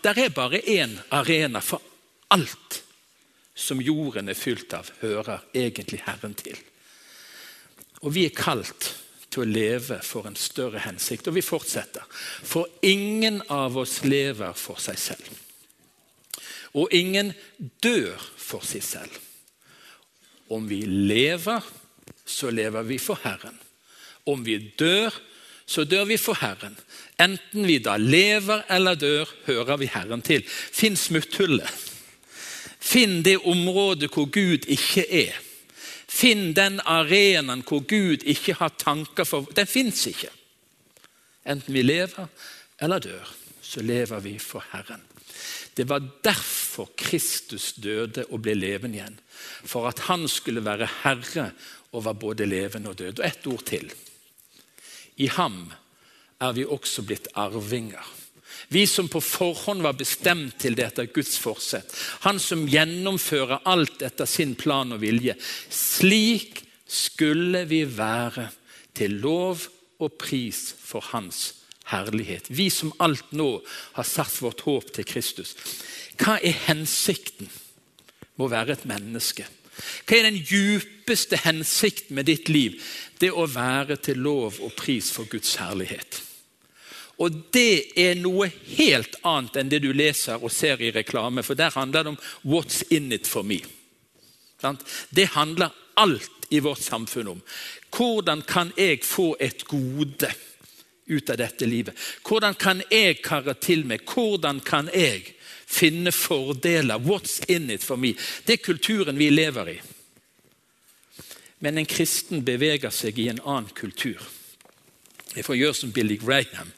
Der 0.04 0.20
er 0.20 0.30
bare 0.30 0.62
én 0.62 1.00
arena 1.10 1.60
for 1.62 1.82
alt 2.28 2.84
som 3.56 3.82
jorden 3.82 4.30
er 4.30 4.38
fylt 4.38 4.74
av, 4.74 4.92
hører 5.02 5.42
egentlig 5.54 6.04
Herren 6.06 6.34
til. 6.34 6.58
Og 8.02 8.14
vi 8.14 8.26
er 8.26 8.36
kalt 8.36 9.03
til 9.34 9.44
å 9.44 9.50
leve 9.50 10.00
for 10.06 10.30
en 10.30 10.38
større 10.38 10.84
hensikt. 10.86 11.28
Og 11.28 11.38
vi 11.38 11.46
fortsetter. 11.46 12.06
For 12.46 12.70
ingen 12.86 13.42
av 13.52 13.78
oss 13.82 14.02
lever 14.06 14.54
for 14.58 14.82
seg 14.82 15.00
selv. 15.02 15.30
Og 16.74 16.94
ingen 16.94 17.34
dør 17.84 18.18
for 18.38 18.66
seg 18.66 18.86
selv. 18.86 19.20
Om 20.54 20.68
vi 20.70 20.84
lever, 20.86 21.62
så 22.26 22.52
lever 22.54 22.86
vi 22.86 23.00
for 23.02 23.22
Herren. 23.24 23.56
Om 24.30 24.44
vi 24.46 24.58
dør, 24.80 25.14
så 25.66 25.86
dør 25.88 26.06
vi 26.10 26.18
for 26.20 26.38
Herren. 26.42 26.76
Enten 27.22 27.66
vi 27.68 27.80
da 27.84 27.96
lever 27.98 28.66
eller 28.74 29.00
dør, 29.00 29.30
hører 29.48 29.80
vi 29.82 29.90
Herren 29.94 30.22
til. 30.26 30.44
Finn 30.48 30.98
smutthullet. 31.00 31.90
Finn 32.84 33.22
det 33.24 33.38
området 33.48 34.12
hvor 34.12 34.28
Gud 34.28 34.68
ikke 34.68 35.06
er. 35.08 35.38
Finn 36.08 36.54
den 36.58 36.80
arenaen 36.86 37.64
hvor 37.68 37.84
Gud 37.88 38.26
ikke 38.26 38.58
har 38.60 38.76
tanker 38.78 39.28
for 39.28 39.50
Den 39.56 39.68
fins 39.68 40.06
ikke. 40.08 40.32
Enten 41.46 41.74
vi 41.74 41.82
lever 41.84 42.28
eller 42.82 43.00
dør, 43.00 43.34
så 43.62 43.82
lever 43.82 44.20
vi 44.24 44.38
for 44.40 44.64
Herren. 44.72 45.02
Det 45.78 45.90
var 45.90 46.04
derfor 46.24 46.90
Kristus 46.98 47.74
døde 47.74 48.26
og 48.30 48.44
ble 48.46 48.54
levende 48.54 49.00
igjen. 49.00 49.16
For 49.66 49.88
at 49.90 50.06
han 50.08 50.28
skulle 50.30 50.64
være 50.66 50.90
herre 51.02 51.52
over 51.92 52.14
både 52.14 52.46
levende 52.46 52.92
og 52.92 53.00
døde. 53.00 53.22
Og 53.22 53.28
ett 53.28 53.48
ord 53.48 53.66
til. 53.66 53.90
I 55.18 55.28
ham 55.28 55.72
er 56.42 56.54
vi 56.54 56.66
også 56.66 57.06
blitt 57.08 57.28
arvinger. 57.34 58.06
Vi 58.74 58.88
som 58.90 59.08
på 59.12 59.22
forhånd 59.22 59.84
var 59.86 59.94
bestemt 60.00 60.58
til 60.64 60.74
det 60.78 60.88
etter 60.88 61.10
Guds 61.14 61.38
forsett. 61.42 61.94
Han 62.26 62.40
som 62.42 62.66
gjennomfører 62.70 63.62
alt 63.70 64.02
etter 64.02 64.30
sin 64.30 64.56
plan 64.58 64.96
og 64.96 65.04
vilje. 65.04 65.36
Slik 65.70 66.64
skulle 66.90 67.66
vi 67.70 67.84
være 67.86 68.50
til 68.98 69.20
lov 69.22 69.68
og 70.02 70.18
pris 70.22 70.72
for 70.82 71.06
Hans 71.14 71.54
herlighet. 71.92 72.50
Vi 72.50 72.70
som 72.74 72.94
alt 73.04 73.34
nå 73.36 73.58
har 73.98 74.08
satt 74.08 74.42
vårt 74.42 74.66
håp 74.66 74.94
til 74.96 75.08
Kristus. 75.08 75.54
Hva 76.18 76.40
er 76.40 76.58
hensikten 76.68 77.50
med 77.50 78.48
å 78.48 78.54
være 78.54 78.78
et 78.78 78.88
menneske? 78.90 79.46
Hva 80.06 80.18
er 80.18 80.30
den 80.30 80.42
djupeste 80.42 81.40
hensikten 81.44 82.18
med 82.18 82.30
ditt 82.30 82.50
liv? 82.50 82.78
Det 83.20 83.32
å 83.34 83.48
være 83.50 83.98
til 84.02 84.22
lov 84.22 84.62
og 84.64 84.78
pris 84.80 85.12
for 85.14 85.30
Guds 85.30 85.58
herlighet. 85.62 86.23
Og 87.22 87.36
det 87.54 88.00
er 88.00 88.16
noe 88.18 88.50
helt 88.74 89.16
annet 89.22 89.60
enn 89.60 89.70
det 89.70 89.84
du 89.84 89.92
leser 89.94 90.42
og 90.42 90.52
ser 90.52 90.82
i 90.82 90.92
reklame, 90.92 91.44
for 91.44 91.54
der 91.54 91.70
handler 91.76 92.04
det 92.04 92.10
om 92.10 92.18
'what's 92.46 92.84
in 92.90 93.12
it 93.12 93.28
for 93.28 93.44
me'. 93.44 93.66
Det 95.10 95.26
handler 95.26 95.70
alt 95.96 96.32
i 96.50 96.60
vårt 96.60 96.82
samfunn 96.82 97.28
om. 97.28 97.42
Hvordan 97.98 98.42
kan 98.42 98.72
jeg 98.78 99.04
få 99.04 99.36
et 99.40 99.66
gode 99.68 100.34
ut 101.06 101.30
av 101.30 101.38
dette 101.38 101.66
livet? 101.66 101.98
Hvordan 102.28 102.54
kan 102.54 102.82
jeg 102.92 103.22
karre 103.22 103.54
til 103.54 103.86
meg? 103.86 104.02
Hvordan 104.14 104.60
kan 104.60 104.90
jeg 104.94 105.36
finne 105.68 106.12
fordeler? 106.12 106.98
What's 106.98 107.42
in 107.48 107.70
it 107.70 107.84
for 107.84 107.96
me? 107.96 108.16
Det 108.46 108.54
er 108.54 108.66
kulturen 108.66 109.18
vi 109.18 109.30
lever 109.30 109.68
i. 109.68 109.82
Men 111.60 111.78
en 111.78 111.86
kristen 111.86 112.46
beveger 112.46 112.92
seg 112.92 113.20
i 113.20 113.30
en 113.32 113.40
annen 113.46 113.70
kultur. 113.76 114.20
Jeg 115.34 115.46
får 115.48 115.58
gjøre 115.58 115.78
som 115.78 115.94
Billy 115.94 116.18
Graham, 116.22 116.72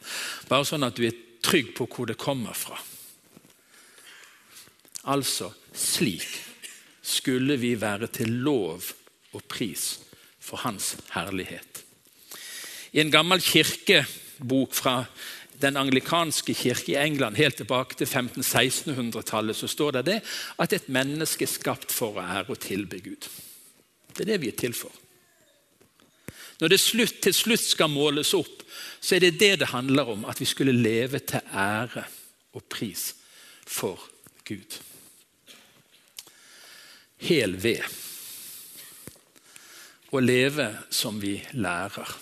bare 0.48 0.66
sånn 0.68 0.86
at 0.86 0.96
du 0.96 1.04
er 1.08 1.16
trygg 1.44 1.74
på 1.76 1.86
hvor 1.90 2.08
det 2.08 2.18
kommer 2.20 2.56
fra. 2.56 2.78
Altså 5.06 5.52
slik 5.76 6.26
skulle 7.06 7.58
vi 7.60 7.76
være 7.78 8.08
til 8.10 8.32
lov 8.42 8.90
og 9.36 9.44
pris 9.46 9.96
for 10.42 10.64
Hans 10.64 10.94
herlighet. 11.14 11.82
I 12.96 13.02
en 13.02 13.12
gammel 13.12 13.42
kirkebok 13.44 14.74
fra 14.74 15.02
den 15.60 15.76
anglikanske 15.76 16.54
kirke 16.54 16.92
i 16.92 17.00
England 17.00 17.36
helt 17.36 17.56
tilbake 17.60 17.96
til 17.96 18.08
1500-1600-tallet 18.08 19.56
så 19.56 19.68
står 19.68 19.98
det, 19.98 20.04
det 20.06 20.18
at 20.60 20.72
et 20.72 20.88
menneske 20.92 21.46
er 21.46 21.52
skapt 21.52 21.92
for 21.94 22.16
å 22.16 22.24
ære 22.24 22.52
og 22.52 22.60
tilbe 22.60 23.00
Gud. 23.04 23.28
Det 24.12 24.24
er 24.24 24.32
det 24.32 24.40
vi 24.42 24.52
er 24.52 24.58
til 24.58 24.76
for. 24.76 24.92
Når 26.60 26.72
det 26.72 26.80
slutt, 26.80 27.20
til 27.24 27.34
slutt 27.36 27.64
skal 27.64 27.92
måles 27.92 28.32
opp, 28.36 28.62
så 29.00 29.16
er 29.16 29.26
det 29.26 29.38
det 29.40 29.52
det 29.62 29.72
handler 29.74 30.12
om. 30.16 30.24
At 30.24 30.40
vi 30.40 30.48
skulle 30.48 30.72
leve 30.72 31.20
til 31.20 31.44
ære 31.52 32.06
og 32.56 32.64
pris 32.72 33.10
for 33.66 34.00
Gud. 34.46 34.78
Hel 37.26 37.56
ved. 37.60 37.84
Å 40.12 40.22
leve 40.22 40.70
som 40.94 41.20
vi 41.20 41.36
lærer. 41.58 42.16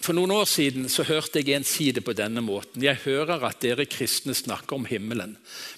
For 0.00 0.16
noen 0.16 0.32
år 0.32 0.46
siden 0.48 0.88
så 0.88 1.04
hørte 1.04 1.42
jeg 1.42 1.58
en 1.58 1.66
si 1.66 1.90
det 1.92 2.00
på 2.06 2.14
denne 2.16 2.40
måten. 2.44 2.80
Jeg 2.80 3.02
hører 3.04 3.42
at 3.44 3.60
dere 3.60 3.84
kristne 3.90 4.32
snakker 4.36 4.78
om 4.78 4.86
himmelen, 4.88 5.34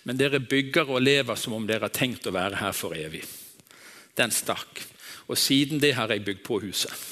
men 0.07 0.19
dere 0.21 0.39
bygger 0.39 0.93
og 0.95 1.03
lever 1.03 1.39
som 1.39 1.57
om 1.57 1.67
dere 1.67 1.89
har 1.89 1.97
tenkt 1.97 2.29
å 2.31 2.35
være 2.35 2.61
her 2.61 2.77
for 2.77 2.95
evig. 2.95 3.25
Den 4.15 4.31
stakk. 4.31 4.85
Og 5.29 5.39
siden 5.39 5.81
det 5.81 5.95
har 5.95 6.11
jeg 6.11 6.25
bygd 6.25 6.45
på 6.47 6.61
huset. 6.63 7.09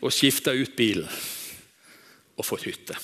og 0.00 0.12
skifta 0.12 0.54
ut 0.56 0.76
bilen 0.76 1.08
og 2.40 2.46
fått 2.46 2.62
hytte. 2.64 2.94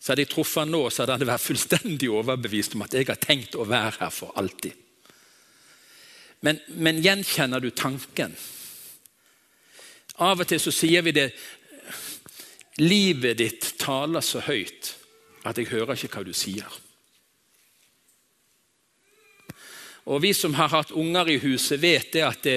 Så 0.00 0.10
hadde 0.10 0.24
jeg 0.24 0.32
truffet 0.32 0.64
han 0.64 0.72
nå, 0.74 0.80
så 0.90 1.04
hadde 1.04 1.14
han 1.14 1.28
vært 1.28 1.44
fullstendig 1.44 2.08
overbevist 2.10 2.74
om 2.74 2.82
at 2.82 2.96
jeg 2.96 3.06
har 3.06 3.20
tenkt 3.22 3.54
å 3.54 3.68
være 3.68 4.00
her 4.00 4.10
for 4.10 4.34
alltid. 4.40 4.74
Men, 6.42 6.58
men 6.80 6.98
gjenkjenner 7.04 7.62
du 7.62 7.70
tanken? 7.70 8.34
Av 10.24 10.40
og 10.40 10.48
til 10.48 10.60
så 10.60 10.72
sier 10.74 11.06
vi 11.06 11.14
det 11.16 11.30
Livet 12.80 13.36
ditt 13.36 13.66
taler 13.78 14.24
så 14.24 14.40
høyt 14.46 14.94
at 15.44 15.58
jeg 15.58 15.68
hører 15.68 15.98
ikke 15.98 16.14
hva 16.14 16.22
du 16.24 16.32
sier. 16.32 16.64
Og 20.04 20.22
Vi 20.22 20.32
som 20.34 20.54
har 20.54 20.72
hatt 20.72 20.90
unger 20.96 21.28
i 21.28 21.38
huset, 21.42 21.80
vet 21.80 22.12
det 22.12 22.24
at 22.24 22.42
det, 22.42 22.56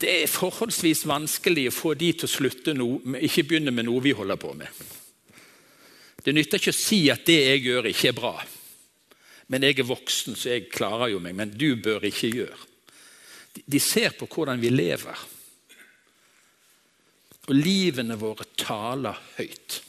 det 0.00 0.10
er 0.22 0.30
forholdsvis 0.30 1.04
vanskelig 1.06 1.68
å 1.68 1.74
få 1.74 1.94
de 1.98 2.12
til 2.12 2.28
å 2.28 2.34
slutte 2.34 2.74
noe, 2.74 3.18
ikke 3.20 3.44
begynne 3.48 3.74
med 3.74 3.88
noe 3.88 4.02
vi 4.02 4.14
holder 4.16 4.38
på 4.40 4.52
med. 4.56 4.84
Det 6.24 6.32
nytter 6.32 6.60
ikke 6.60 6.72
å 6.72 6.76
si 6.76 7.00
at 7.12 7.26
det 7.26 7.40
jeg 7.42 7.64
gjør, 7.66 7.90
ikke 7.90 8.08
er 8.08 8.16
bra. 8.16 8.34
Men 9.52 9.66
jeg 9.66 9.82
er 9.82 9.88
voksen, 9.88 10.36
så 10.38 10.54
jeg 10.54 10.70
klarer 10.72 11.12
jo 11.12 11.20
meg. 11.20 11.36
Men 11.36 11.52
du 11.52 11.74
bør 11.76 12.06
ikke 12.08 12.32
gjøre. 12.32 12.70
De 13.54 13.80
ser 13.82 14.16
på 14.16 14.28
hvordan 14.30 14.62
vi 14.62 14.72
lever. 14.72 15.24
Og 17.44 17.52
livene 17.58 18.16
våre 18.16 18.46
taler 18.56 19.18
høyt. 19.36 19.82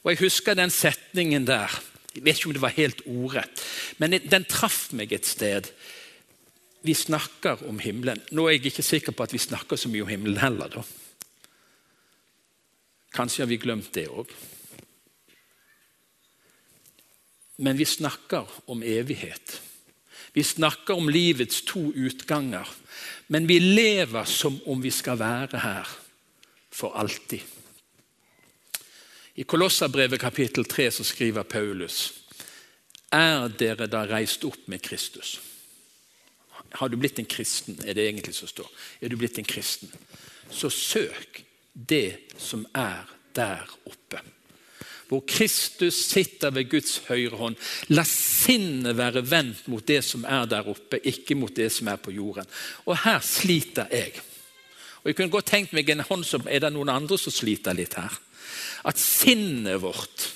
Og 0.00 0.14
Jeg 0.14 0.22
husker 0.22 0.56
den 0.56 0.72
setningen 0.72 1.44
der. 1.44 1.74
Jeg 2.14 2.24
vet 2.24 2.38
ikke 2.38 2.50
om 2.50 2.56
det 2.56 2.62
var 2.64 2.74
helt 2.74 3.02
ordrett, 3.06 3.62
men 4.02 4.18
den 4.18 4.46
traff 4.50 4.88
meg 4.96 5.12
et 5.14 5.28
sted. 5.28 5.68
Vi 6.82 6.94
snakker 6.96 7.62
om 7.68 7.78
himmelen. 7.78 8.22
Nå 8.34 8.46
er 8.48 8.56
jeg 8.56 8.72
ikke 8.72 8.86
sikker 8.86 9.14
på 9.14 9.26
at 9.26 9.34
vi 9.34 9.42
snakker 9.42 9.78
så 9.78 9.90
mye 9.92 10.02
om 10.02 10.10
himmelen 10.10 10.40
heller. 10.40 10.72
da. 10.72 10.82
Kanskje 13.14 13.44
har 13.44 13.50
vi 13.50 13.60
glemt 13.60 13.92
det 13.94 14.08
òg. 14.08 14.32
Men 17.60 17.76
vi 17.76 17.84
snakker 17.84 18.48
om 18.72 18.82
evighet. 18.82 19.60
Vi 20.32 20.42
snakker 20.42 20.96
om 20.96 21.10
livets 21.12 21.62
to 21.68 21.90
utganger. 21.92 22.66
Men 23.28 23.46
vi 23.46 23.58
lever 23.58 24.24
som 24.24 24.56
om 24.66 24.82
vi 24.82 24.90
skal 24.90 25.18
være 25.20 25.60
her 25.62 25.90
for 26.70 26.96
alltid. 26.96 27.59
I 29.40 29.44
Kolossabrevet 29.44 30.20
kapittel 30.20 30.64
3 30.64 30.90
så 30.90 31.04
skriver 31.04 31.42
Paulus 31.42 32.12
Er 33.12 33.48
dere 33.48 33.86
da 33.88 34.02
reist 34.04 34.44
opp 34.44 34.66
med 34.68 34.82
Kristus? 34.84 35.38
Har 36.76 36.88
du 36.88 36.98
blitt 37.00 37.18
en 37.18 37.26
kristen, 37.26 37.78
er 37.86 37.96
det 37.96 38.04
egentlig 38.04 38.34
som 38.36 38.50
står. 38.50 38.68
Er 39.00 39.08
du 39.08 39.16
blitt 39.16 39.38
en 39.40 39.48
kristen, 39.48 39.88
så 40.50 40.68
søk 40.68 41.40
det 41.72 42.36
som 42.38 42.66
er 42.76 43.08
der 43.34 43.64
oppe 43.88 44.20
hvor 45.10 45.24
Kristus 45.26 45.96
sitter 46.06 46.52
ved 46.54 46.68
Guds 46.70 47.00
høyre 47.08 47.34
hånd. 47.34 47.56
La 47.90 48.04
sinnet 48.06 48.94
være 48.94 49.24
vendt 49.26 49.64
mot 49.66 49.82
det 49.82 50.04
som 50.06 50.22
er 50.22 50.44
der 50.46 50.68
oppe, 50.70 51.00
ikke 51.02 51.34
mot 51.34 51.50
det 51.50 51.66
som 51.74 51.88
er 51.90 51.98
på 51.98 52.12
jorden. 52.14 52.46
Og 52.86 52.94
her 53.02 53.18
sliter 53.18 53.90
jeg. 53.90 54.12
Og 55.02 55.10
Jeg 55.10 55.16
kunne 55.16 55.34
godt 55.34 55.50
tenkt 55.50 55.72
meg 55.74 55.90
en 55.90 56.04
hånd 56.06 56.22
som 56.24 56.46
Er 56.46 56.60
det 56.60 56.70
noen 56.72 56.92
andre 56.94 57.18
som 57.18 57.32
sliter 57.32 57.74
litt 57.74 57.96
her? 57.98 58.20
At 58.84 58.98
sinnet 58.98 59.80
vårt 59.82 60.28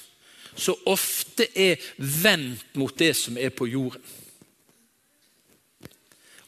så 0.55 0.77
ofte 0.87 1.49
er 1.59 1.83
vendt 1.99 2.77
mot 2.79 2.95
det 2.99 3.13
som 3.19 3.39
er 3.39 3.51
på 3.51 3.67
jorden. 3.67 4.03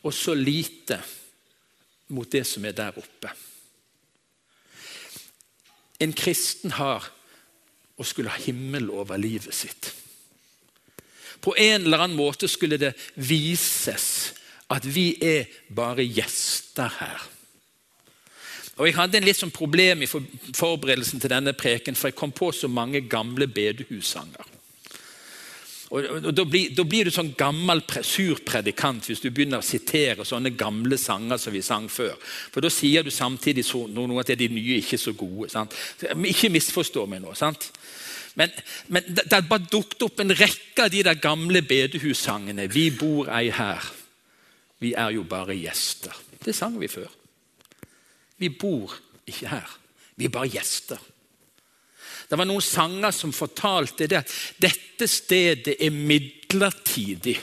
Og 0.07 0.15
så 0.15 0.35
lite 0.39 1.01
mot 2.15 2.31
det 2.31 2.45
som 2.47 2.65
er 2.65 2.77
der 2.77 2.99
oppe. 3.01 3.33
En 5.99 6.13
kristen 6.15 6.77
har 6.77 7.09
å 7.97 8.05
skulle 8.05 8.31
ha 8.31 8.43
himmel 8.45 8.91
over 8.93 9.19
livet 9.19 9.55
sitt. 9.57 9.91
På 11.41 11.57
en 11.57 11.87
eller 11.87 12.05
annen 12.05 12.19
måte 12.19 12.49
skulle 12.49 12.79
det 12.81 12.93
vises 13.15 14.37
at 14.73 14.87
vi 14.87 15.15
er 15.23 15.49
bare 15.75 16.05
gjester 16.05 16.93
her. 17.01 17.25
Og 18.77 18.87
Jeg 18.87 18.97
hadde 18.99 19.17
en 19.17 19.25
litt 19.25 19.39
sånn 19.39 19.55
problem 19.55 20.05
i 20.05 20.09
forberedelsen 20.09 21.23
til 21.23 21.33
denne 21.33 21.57
preken, 21.57 21.97
for 21.97 22.11
jeg 22.11 22.19
kom 22.19 22.35
på 22.37 22.51
så 22.53 22.69
mange 22.69 23.01
gamle 23.09 23.49
bedehussanger. 23.49 24.53
Og, 25.95 26.03
og 26.03 26.33
da, 26.35 26.43
blir, 26.45 26.73
da, 26.75 26.83
blir, 26.83 27.07
du 27.07 27.15
sånn 27.15 27.31
gammel 27.39 27.81
surpredikant 28.03 29.07
hvis 29.07 29.23
du 29.23 29.29
begynner 29.31 29.63
å 29.63 29.67
sitere 29.67 30.27
sånne 30.27 30.51
gamle 30.59 30.99
sanger 30.99 31.39
som 31.39 31.55
vi 31.55 31.63
sang 31.63 31.87
før. 31.93 32.17
For 32.51 32.65
da 32.65 32.71
sier 32.75 33.07
du 33.07 33.13
samtidig 33.15 33.65
så, 33.69 33.85
noe 33.87 34.25
at 34.25 34.35
de 34.35 34.49
nye 34.51 34.81
ikke 34.81 34.97
er 34.99 35.05
så 35.05 35.15
gode. 35.17 35.51
Sant? 35.53 35.77
Ikke 36.27 36.51
misforstå 36.53 37.07
meg 37.11 37.23
nå. 37.23 37.37
sant? 37.39 37.71
Men, 38.37 38.51
men 38.93 39.07
det, 39.09 39.29
det 39.31 39.45
bare 39.49 39.71
dukket 39.71 40.03
opp 40.05 40.21
en 40.21 40.35
rekke 40.37 40.89
av 40.89 40.91
de 40.93 41.05
der 41.07 41.23
gamle 41.23 41.63
bedehussangene. 41.65 42.67
Vi 42.69 42.91
bor 42.99 43.31
ei 43.33 43.47
her. 43.55 43.87
Vi 44.83 44.93
er 44.99 45.15
jo 45.15 45.23
bare 45.25 45.57
gjester. 45.57 46.19
Det 46.43 46.53
sang 46.55 46.77
vi 46.83 46.91
før. 46.91 47.09
Vi 48.37 48.51
bor 48.53 48.95
ikke 49.27 49.51
her. 49.51 49.77
Vi 50.17 50.29
er 50.29 50.33
bare 50.33 50.51
gjester. 50.51 51.01
Det 52.27 52.39
var 52.39 52.49
noen 52.49 52.65
sanger 52.65 53.15
som 53.15 53.35
fortalte 53.35 54.09
det 54.11 54.19
at 54.19 54.33
dette 54.63 55.07
stedet 55.11 55.77
er 55.79 55.95
midlertidig. 55.95 57.37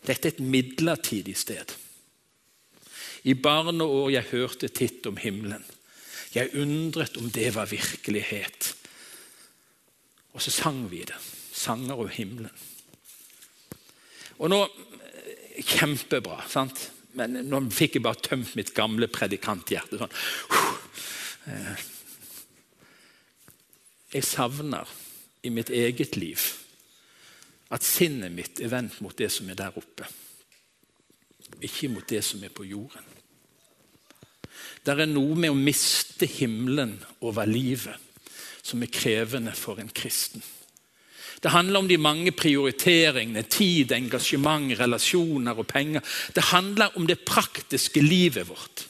Dette 0.00 0.30
er 0.30 0.32
et 0.32 0.40
midlertidig 0.40 1.36
sted. 1.36 1.74
I 3.28 3.34
barneår 3.36 4.14
jeg 4.14 4.30
hørte 4.30 4.70
titt 4.72 5.06
om 5.10 5.20
himmelen. 5.20 5.64
Jeg 6.32 6.54
undret 6.56 7.18
om 7.20 7.28
det 7.34 7.50
var 7.54 7.68
virkelighet. 7.68 8.70
Og 10.32 10.40
så 10.40 10.52
sang 10.54 10.86
vi 10.90 11.02
det. 11.04 11.18
Sanger 11.52 12.00
om 12.00 12.08
himmelen. 12.08 12.54
Og 14.38 14.48
nå 14.48 14.62
Kjempebra. 15.60 16.46
sant? 16.48 16.88
Men 17.18 17.40
nå 17.48 17.62
fikk 17.74 17.98
jeg 17.98 18.04
bare 18.04 18.22
tømt 18.22 18.54
mitt 18.58 18.74
gamle 18.76 19.08
predikanthjerte. 19.10 19.98
sånn. 19.98 20.14
Jeg 24.10 24.26
savner 24.26 24.90
i 25.46 25.50
mitt 25.54 25.70
eget 25.70 26.16
liv 26.18 26.42
at 27.70 27.86
sinnet 27.86 28.34
mitt 28.34 28.60
er 28.60 28.72
vendt 28.72 28.98
mot 29.04 29.14
det 29.16 29.30
som 29.30 29.48
er 29.50 29.58
der 29.58 29.76
oppe, 29.78 30.06
ikke 31.62 31.90
mot 31.92 32.06
det 32.10 32.22
som 32.26 32.42
er 32.42 32.50
på 32.54 32.66
jorden. 32.66 33.06
Det 34.82 34.94
er 34.96 35.10
noe 35.10 35.36
med 35.38 35.52
å 35.52 35.58
miste 35.58 36.26
himmelen 36.26 36.96
over 37.20 37.46
livet 37.46 37.98
som 38.62 38.82
er 38.82 38.92
krevende 38.92 39.52
for 39.56 39.80
en 39.80 39.92
kristen. 39.92 40.42
Det 41.40 41.52
handler 41.54 41.80
om 41.80 41.88
de 41.88 41.96
mange 41.98 42.32
prioriteringene, 42.36 43.42
tid, 43.48 43.92
engasjement, 43.96 44.72
relasjoner 44.78 45.58
og 45.58 45.66
penger. 45.66 46.04
Det 46.34 46.50
handler 46.52 46.96
om 46.96 47.06
det 47.08 47.22
praktiske 47.24 48.02
livet 48.04 48.48
vårt. 48.48 48.86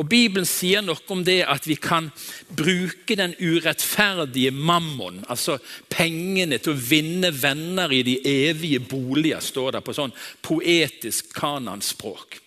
Og 0.00 0.08
Bibelen 0.08 0.46
sier 0.48 0.80
noe 0.84 1.00
om 1.12 1.20
det 1.24 1.42
at 1.44 1.66
vi 1.68 1.76
kan 1.76 2.08
bruke 2.48 3.16
den 3.18 3.34
urettferdige 3.36 4.52
mammon, 4.54 5.20
altså 5.28 5.58
pengene, 5.92 6.56
til 6.62 6.72
å 6.72 6.80
vinne 6.80 7.32
venner 7.36 7.92
i 7.92 8.00
de 8.06 8.16
evige 8.28 8.80
boliger, 8.88 9.44
står 9.44 9.76
det 9.76 9.84
på 9.84 9.96
sånn 9.96 10.14
poetisk 10.40 11.34
kananspråk. 11.36 12.38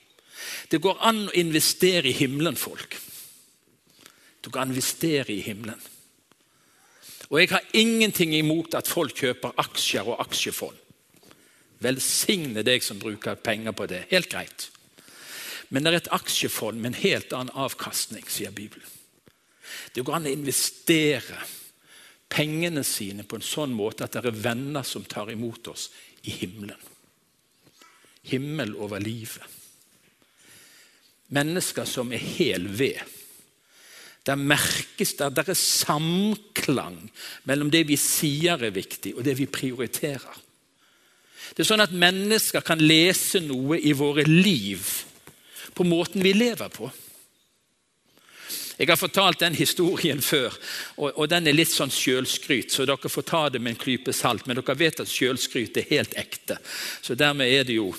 Det 0.70 0.82
går 0.82 1.04
an 1.06 1.28
å 1.28 1.36
investere 1.38 2.10
i 2.10 2.18
himmelen, 2.18 2.58
folk. 2.58 2.98
Du 4.42 4.50
kan 4.54 4.70
investere 4.74 5.34
i 5.34 5.44
himmelen. 5.46 5.82
Og 7.30 7.40
jeg 7.42 7.50
har 7.52 7.66
ingenting 7.74 8.36
imot 8.38 8.76
at 8.78 8.90
folk 8.90 9.16
kjøper 9.18 9.56
aksjer 9.62 10.08
og 10.08 10.22
aksjefond. 10.22 10.78
Velsigne 11.84 12.64
deg 12.66 12.84
som 12.86 13.00
bruker 13.02 13.40
penger 13.42 13.76
på 13.76 13.88
det. 13.90 14.06
Helt 14.12 14.30
greit. 14.32 14.70
Men 15.70 15.84
det 15.84 15.92
er 15.92 16.00
et 16.04 16.14
aksjefond 16.14 16.80
med 16.80 16.94
en 16.94 17.02
helt 17.02 17.34
annen 17.34 17.58
avkastning, 17.58 18.26
sier 18.30 18.54
Bibelen. 18.54 18.88
Det 19.94 20.04
går 20.06 20.20
an 20.20 20.28
å 20.30 20.34
investere 20.34 21.40
pengene 22.30 22.84
sine 22.86 23.26
på 23.26 23.40
en 23.40 23.46
sånn 23.46 23.74
måte 23.76 24.06
at 24.06 24.16
det 24.16 24.30
er 24.30 24.44
venner 24.46 24.86
som 24.86 25.06
tar 25.08 25.32
imot 25.34 25.68
oss 25.72 25.90
i 26.26 26.34
himmelen. 26.34 26.80
Himmel 28.26 28.74
over 28.82 29.02
livet. 29.02 29.44
Mennesker 31.34 31.88
som 31.90 32.14
er 32.14 32.22
hel 32.22 32.68
ved. 32.78 33.02
Der 34.26 34.36
merkes 34.36 35.14
det, 35.20 35.30
der 35.38 35.52
er 35.54 35.58
samklang 35.60 36.98
mellom 37.46 37.70
det 37.72 37.86
vi 37.90 37.98
sier 38.00 38.58
er 38.58 38.74
viktig, 38.74 39.14
og 39.18 39.26
det 39.26 39.38
vi 39.38 39.46
prioriterer. 39.46 40.44
Det 41.54 41.62
er 41.62 41.70
sånn 41.70 41.84
at 41.84 41.94
Mennesker 41.94 42.66
kan 42.66 42.82
lese 42.82 43.44
noe 43.46 43.78
i 43.78 43.94
våre 43.94 44.26
liv 44.26 44.82
på 45.76 45.86
måten 45.86 46.24
vi 46.26 46.34
lever 46.34 46.72
på. 46.74 46.90
Jeg 48.76 48.90
har 48.90 49.00
fortalt 49.00 49.40
den 49.40 49.54
historien 49.56 50.20
før, 50.20 50.52
og, 50.98 51.22
den 51.32 51.48
er 51.48 51.56
litt 51.56 51.72
sånn 51.72 51.94
sjølskryt, 51.94 52.74
så 52.74 52.84
dere 52.84 53.12
får 53.12 53.24
ta 53.30 53.44
det 53.54 53.62
med 53.62 53.76
en 53.76 53.80
klype 53.80 54.12
salt. 54.12 54.50
Men 54.50 54.58
dere 54.60 54.76
vet 54.76 55.00
at 55.00 55.12
sjølskryt 55.12 55.78
er 55.80 55.88
helt 55.94 56.18
ekte. 56.20 56.58
Så 57.00 57.16
dermed 57.16 57.48
er 57.48 57.64
det 57.70 57.78
jo 57.78 57.94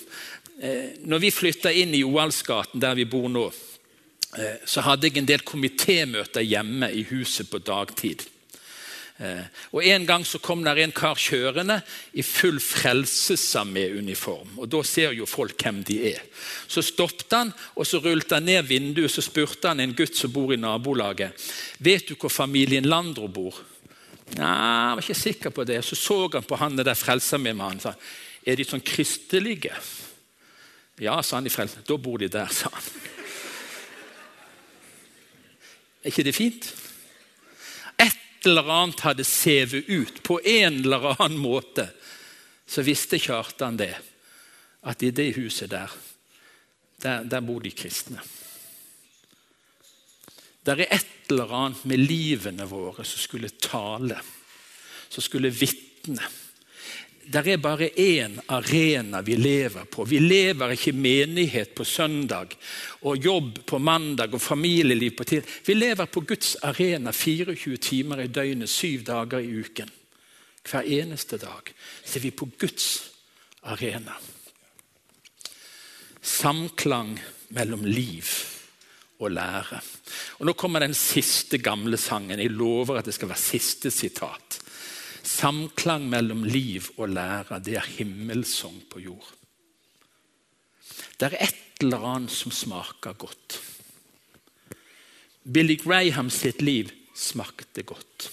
Eh, 0.56 0.96
når 1.04 1.18
vi 1.20 1.30
flytta 1.30 1.72
inn 1.72 1.92
i 1.92 2.00
Johalsgaten, 2.00 2.80
der 2.80 2.94
vi 2.96 3.04
bor 3.04 3.28
nå, 3.28 3.50
så 4.66 4.82
hadde 4.84 5.08
jeg 5.08 5.16
en 5.20 5.28
del 5.28 5.44
komitémøter 5.46 6.44
hjemme 6.44 6.90
i 6.92 7.06
huset 7.08 7.48
på 7.50 7.58
dagtid. 7.62 8.26
Eh, 9.18 9.44
og 9.72 9.84
En 9.84 10.06
gang 10.06 10.24
så 10.26 10.38
kom 10.38 10.64
der 10.64 10.76
en 10.76 10.92
kar 10.92 11.14
kjørende 11.16 11.80
i 12.12 12.22
full 12.22 12.60
Frelsesarmé-uniform. 12.60 14.58
og 14.58 14.68
Da 14.68 14.82
ser 14.82 15.12
jo 15.12 15.26
folk 15.26 15.62
hvem 15.62 15.84
de 15.84 16.12
er. 16.12 16.20
Så 16.68 16.82
stoppet 16.82 17.32
han, 17.32 17.52
og 17.76 17.86
så 17.86 17.98
rullet 17.98 18.30
han 18.30 18.44
ned 18.44 18.66
vinduet 18.68 19.10
så 19.10 19.22
spurte 19.22 19.68
han 19.68 19.80
en 19.80 19.94
gutt 19.94 20.16
som 20.16 20.32
bor 20.32 20.52
i 20.52 20.56
nabolaget 20.56 21.32
vet 21.78 22.08
du 22.08 22.14
hvor 22.14 22.30
familien 22.30 22.84
Landro 22.84 23.28
bor. 23.28 23.54
Nei, 24.36 24.44
jeg 24.44 24.96
var 24.96 25.02
ikke 25.02 25.14
sikker 25.14 25.50
på 25.50 25.64
det. 25.64 25.84
Så 25.84 25.96
så 25.96 26.28
han 26.32 26.42
på 26.42 26.56
han 26.56 26.76
der 26.76 26.94
Frelsesarmé-mannen 26.94 27.80
sa 27.80 27.94
er 28.46 28.56
de 28.56 28.64
sånn 28.64 28.80
kristelige. 28.84 29.72
Ja, 31.00 31.22
sa 31.22 31.36
han 31.36 31.46
i 31.46 31.50
Frelsen. 31.50 31.82
Da 31.86 31.96
bor 31.96 32.18
de 32.18 32.28
der, 32.28 32.46
sa 32.52 32.68
han. 32.72 32.82
Er 36.06 36.12
ikke 36.12 36.22
det 36.22 36.36
fint? 36.36 36.66
Et 37.98 38.46
eller 38.46 38.68
annet 38.70 39.00
hadde 39.02 39.24
sevet 39.26 39.88
ut 39.90 40.20
på 40.22 40.36
en 40.38 40.84
eller 40.84 41.16
annen 41.16 41.40
måte, 41.42 41.88
så 42.62 42.84
visste 42.86 43.18
Kjartan 43.18 43.80
det. 43.80 43.90
At 44.86 45.02
i 45.02 45.10
det 45.10 45.32
huset 45.34 45.72
der, 45.72 45.90
der, 47.02 47.26
der 47.26 47.42
bor 47.42 47.58
de 47.64 47.74
kristne. 47.74 48.22
Det 50.62 50.76
er 50.76 50.94
et 50.94 51.26
eller 51.34 51.50
annet 51.58 51.82
med 51.90 52.04
livene 52.06 52.70
våre 52.70 53.02
som 53.02 53.24
skulle 53.24 53.50
tale, 53.58 54.22
som 55.10 55.26
skulle 55.26 55.50
vitne 55.50 56.22
det 57.26 57.42
er 57.50 57.58
bare 57.58 57.88
én 57.98 58.38
arena 58.46 59.20
vi 59.22 59.34
lever 59.36 59.84
på. 59.90 60.04
Vi 60.04 60.18
lever 60.22 60.76
ikke 60.76 60.92
menighet 60.94 61.74
på 61.74 61.84
søndag 61.84 62.54
og 63.02 63.18
jobb 63.18 63.64
på 63.66 63.80
mandag 63.82 64.34
og 64.34 64.42
familieliv 64.42 65.16
på 65.18 65.24
tid. 65.26 65.42
Vi 65.66 65.74
lever 65.74 66.06
på 66.06 66.22
Guds 66.22 66.54
arena 66.62 67.12
24 67.12 67.76
timer 67.76 68.22
i 68.22 68.28
døgnet, 68.30 68.70
syv 68.70 69.02
dager 69.08 69.42
i 69.42 69.58
uken. 69.58 69.90
Hver 70.70 70.86
eneste 70.86 71.38
dag 71.38 71.72
så 72.04 72.18
er 72.18 72.22
vi 72.22 72.30
på 72.30 72.48
Guds 72.58 73.10
arena. 73.62 74.14
Samklang 76.22 77.16
mellom 77.48 77.84
liv 77.84 78.30
og 79.18 79.34
lære. 79.34 79.80
Og 80.38 80.46
Nå 80.46 80.54
kommer 80.54 80.84
den 80.84 80.94
siste 80.94 81.58
gamle 81.58 81.98
sangen. 81.98 82.38
Jeg 82.38 82.54
lover 82.54 83.00
at 83.00 83.10
det 83.10 83.14
skal 83.14 83.30
være 83.32 83.42
siste 83.42 83.90
sitat. 83.90 84.60
Samklang 85.26 86.06
mellom 86.10 86.44
liv 86.46 86.86
og 86.96 87.10
lære, 87.10 87.58
det 87.60 87.76
er 87.80 87.88
himmelsong 87.96 88.78
på 88.90 89.02
jord. 89.02 89.32
Det 91.18 91.32
er 91.32 91.38
et 91.48 91.82
eller 91.82 92.04
annet 92.06 92.32
som 92.32 92.52
smaker 92.54 93.16
godt. 93.18 93.58
Billy 95.42 95.76
Graham 95.82 96.30
sitt 96.30 96.62
liv 96.62 96.92
smakte 97.14 97.82
godt. 97.86 98.30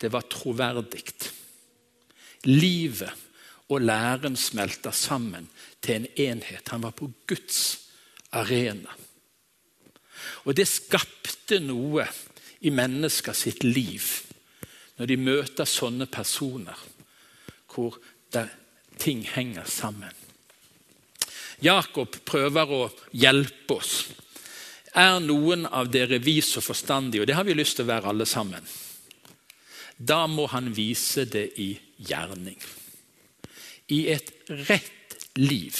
Det 0.00 0.10
var 0.12 0.26
troverdig. 0.30 1.02
Livet 2.46 3.10
og 3.68 3.82
læren 3.82 4.36
smelta 4.36 4.92
sammen 4.94 5.48
til 5.82 5.94
en 5.94 6.06
enhet. 6.16 6.68
Han 6.68 6.82
var 6.82 6.94
på 6.96 7.10
Guds 7.26 7.90
arena. 8.32 8.94
Og 10.44 10.56
det 10.56 10.68
skapte 10.68 11.58
noe 11.60 12.06
i 12.60 12.70
mennesker 12.74 13.36
sitt 13.36 13.64
liv 13.64 14.06
når 14.98 15.10
de 15.10 15.18
møter 15.22 15.68
sånne 15.68 16.08
personer 16.10 16.86
hvor 17.72 17.98
ting 18.98 19.22
henger 19.30 19.66
sammen. 19.70 20.14
Jakob 21.62 22.16
prøver 22.26 22.72
å 22.74 22.82
hjelpe 23.14 23.78
oss. 23.78 23.94
Er 24.98 25.18
noen 25.22 25.66
av 25.66 25.90
dere 25.92 26.18
vis 26.22 26.50
og 26.58 26.66
forstandige? 26.66 27.22
Og 27.22 27.30
det 27.30 27.36
har 27.38 27.46
vi 27.46 27.56
lyst 27.56 27.78
til 27.78 27.86
å 27.86 27.92
være 27.92 28.10
alle 28.12 28.26
sammen. 28.26 28.64
Da 29.98 30.24
må 30.30 30.46
han 30.50 30.70
vise 30.74 31.26
det 31.26 31.48
i 31.58 31.72
gjerning. 31.98 32.58
I 33.90 34.00
et 34.12 34.30
rett 34.68 35.18
liv, 35.38 35.74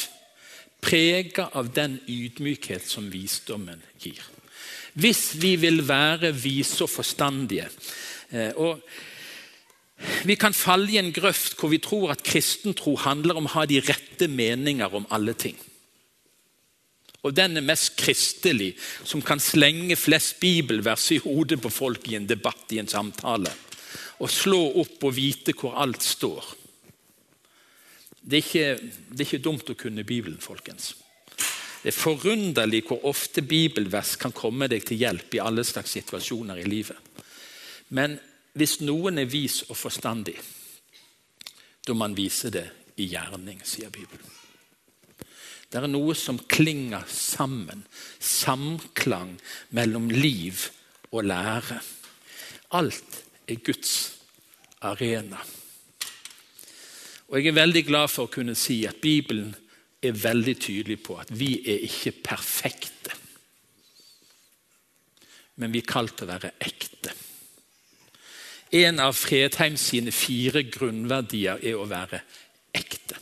prega 0.83 1.49
av 1.59 1.71
den 1.75 1.99
ydmykhet 2.07 2.87
som 2.87 3.07
visdommen 3.11 3.83
gir. 4.03 4.23
Hvis 4.99 5.37
vi 5.39 5.55
vil 5.61 5.85
være 5.87 6.33
vise 6.35 6.83
og 6.87 6.91
forstandige 6.91 7.69
og 8.61 8.83
vi 10.29 10.37
kan 10.39 10.55
falle 10.55 10.93
i 10.93 11.01
en 11.01 11.13
grøft 11.15 11.57
hvor 11.59 11.73
vi 11.73 11.81
tror 11.83 12.13
at 12.13 12.23
kristentro 12.27 12.95
handler 13.03 13.39
om 13.39 13.49
å 13.49 13.55
ha 13.57 13.65
de 13.67 13.81
rette 13.83 14.29
meninger 14.31 14.95
om 14.95 15.09
alle 15.15 15.35
ting. 15.35 15.57
Og 17.27 17.35
den 17.35 17.59
er 17.59 17.67
mest 17.67 17.97
kristelig, 17.99 18.77
som 19.05 19.23
kan 19.27 19.43
slenge 19.43 19.97
flest 19.99 20.39
bibelvers 20.41 21.09
i 21.17 21.19
hodet 21.25 21.59
på 21.63 21.73
folk 21.73 22.07
i 22.09 22.15
en 22.19 22.29
debatt, 22.31 22.63
i 22.73 22.79
en 22.79 22.91
samtale. 22.91 23.51
Og 24.23 24.31
slå 24.31 24.61
opp 24.81 25.03
og 25.09 25.17
vite 25.17 25.55
hvor 25.59 25.75
alt 25.83 26.05
står. 26.07 26.55
Det 28.23 28.39
er 28.39 28.45
ikke, 28.45 28.95
det 29.11 29.21
er 29.23 29.27
ikke 29.27 29.45
dumt 29.45 29.71
å 29.73 29.79
kunne 29.79 30.07
Bibelen, 30.07 30.39
folkens. 30.43 30.93
Det 31.83 31.91
er 31.93 31.97
forunderlig 31.97 32.85
hvor 32.89 33.05
ofte 33.07 33.43
bibelvers 33.47 34.17
kan 34.21 34.35
komme 34.35 34.67
deg 34.71 34.85
til 34.87 34.99
hjelp 35.03 35.35
i 35.35 35.43
alle 35.43 35.65
slags 35.67 35.95
situasjoner 35.95 36.59
i 36.59 36.67
livet. 36.69 36.99
Men 37.89 38.19
hvis 38.59 38.81
noen 38.85 39.21
er 39.23 39.31
vis 39.31 39.63
og 39.69 39.77
forstandig, 39.79 40.37
da 41.87 41.95
man 41.97 42.17
viser 42.17 42.53
det 42.53 42.67
i 43.01 43.07
gjerning, 43.09 43.63
sier 43.65 43.93
Bibelen. 43.93 44.35
Det 45.69 45.81
er 45.83 45.91
noe 45.91 46.15
som 46.17 46.39
klinger 46.49 47.05
sammen. 47.13 47.85
Samklang 48.19 49.35
mellom 49.77 50.09
liv 50.11 50.71
og 51.13 51.29
lære. 51.29 51.81
Alt 52.77 53.23
er 53.49 53.61
Guds 53.65 53.95
arena. 54.81 55.41
Og 57.29 57.37
Jeg 57.37 57.51
er 57.51 57.61
veldig 57.61 57.85
glad 57.85 58.09
for 58.09 58.25
å 58.25 58.33
kunne 58.33 58.57
si 58.57 58.81
at 58.89 59.01
Bibelen 59.03 59.53
er 60.01 60.17
veldig 60.17 60.57
tydelig 60.57 61.03
på 61.05 61.19
at 61.21 61.33
vi 61.35 61.59
er 61.61 61.85
ikke 61.85 62.15
perfekte. 62.31 63.13
Men 65.61 65.75
vi 65.75 65.83
er 65.83 65.91
kalt 65.91 66.17
til 66.17 66.29
å 66.29 66.33
være 66.33 66.55
ekte. 66.65 67.13
En 68.71 69.01
av 69.01 69.13
Fredheim 69.13 69.77
sine 69.77 70.13
fire 70.13 70.63
grunnverdier 70.69 71.63
er 71.65 71.79
å 71.79 71.87
være 71.89 72.21
ekte. 72.77 73.17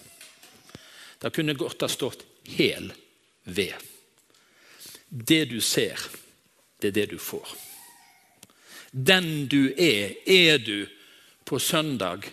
Det 1.23 1.31
kunne 1.35 1.55
godt 1.55 1.81
ha 1.87 1.89
stått 1.89 2.25
'hel 2.45 2.93
ved'. 3.45 3.83
Det 5.09 5.45
du 5.45 5.61
ser, 5.61 5.99
det 6.81 6.89
er 6.89 6.93
det 6.93 7.11
du 7.11 7.19
får. 7.19 7.49
Den 8.91 9.47
du 9.47 9.73
er, 9.79 10.15
er 10.27 10.59
du 10.59 10.87
på 11.45 11.59
søndag 11.59 12.27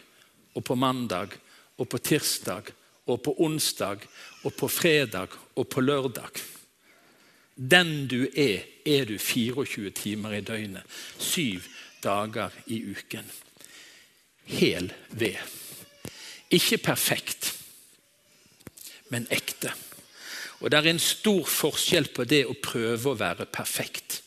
og 0.54 0.63
på 0.63 0.76
mandag 0.76 1.38
og 1.78 1.89
på 1.89 1.97
tirsdag 1.97 2.71
og 3.06 3.23
på 3.23 3.36
onsdag 3.45 4.08
og 4.43 4.56
på 4.56 4.67
fredag 4.67 5.28
og 5.56 5.69
på 5.69 5.82
lørdag. 5.82 6.41
Den 7.56 8.08
du 8.08 8.28
er, 8.36 8.63
er 8.86 9.06
du 9.06 9.17
24 9.17 9.89
timer 9.89 10.34
i 10.34 10.41
døgnet. 10.41 10.84
Syv 11.19 11.67
dager 12.04 12.54
i 12.66 12.82
uken. 12.92 13.26
Hel 14.46 14.92
ved. 15.10 15.39
Ikke 16.54 16.78
perfekt, 16.78 17.54
men 19.10 19.28
ekte. 19.32 19.72
Og 20.60 20.72
Det 20.72 20.80
er 20.80 20.89
en 20.94 21.00
stor 21.00 21.44
forskjell 21.44 22.08
på 22.16 22.24
det 22.24 22.46
å 22.48 22.56
prøve 22.56 23.12
å 23.12 23.20
være 23.20 23.46
perfekt. 23.52 24.22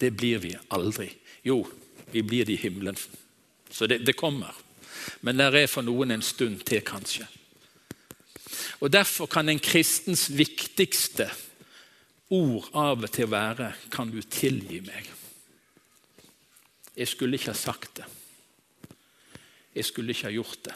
Det 0.00 0.12
blir 0.16 0.38
vi 0.40 0.54
aldri. 0.72 1.10
Jo, 1.44 1.60
vi 2.12 2.22
blir 2.22 2.46
det 2.48 2.56
i 2.56 2.62
himmelen. 2.62 2.96
Så 3.70 3.86
det, 3.86 3.98
det 4.06 4.16
kommer. 4.16 4.54
Men 5.20 5.36
det 5.36 5.50
er 5.52 5.68
for 5.68 5.84
noen 5.84 6.14
en 6.14 6.24
stund 6.24 6.64
til, 6.64 6.80
kanskje. 6.80 7.26
Og 8.80 8.92
Derfor 8.92 9.28
kan 9.28 9.48
en 9.48 9.60
kristens 9.60 10.28
viktigste 10.32 11.28
ord 12.30 12.70
av 12.74 13.02
og 13.02 13.10
til 13.12 13.30
være 13.30 13.72
'Kan 13.90 14.10
du 14.10 14.22
tilgi 14.22 14.80
meg?' 14.80 15.15
Jeg 16.96 17.08
skulle 17.08 17.36
ikke 17.36 17.52
ha 17.52 17.58
sagt 17.58 17.98
det. 17.98 18.06
Jeg 19.76 19.84
skulle 19.84 20.14
ikke 20.14 20.30
ha 20.30 20.32
gjort 20.32 20.62
det. 20.64 20.74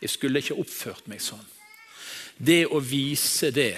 Jeg 0.00 0.10
skulle 0.10 0.40
ikke 0.40 0.54
ha 0.54 0.64
oppført 0.64 1.08
meg 1.12 1.20
sånn. 1.20 1.44
Det 2.36 2.64
å 2.66 2.80
vise 2.80 3.50
det 3.54 3.76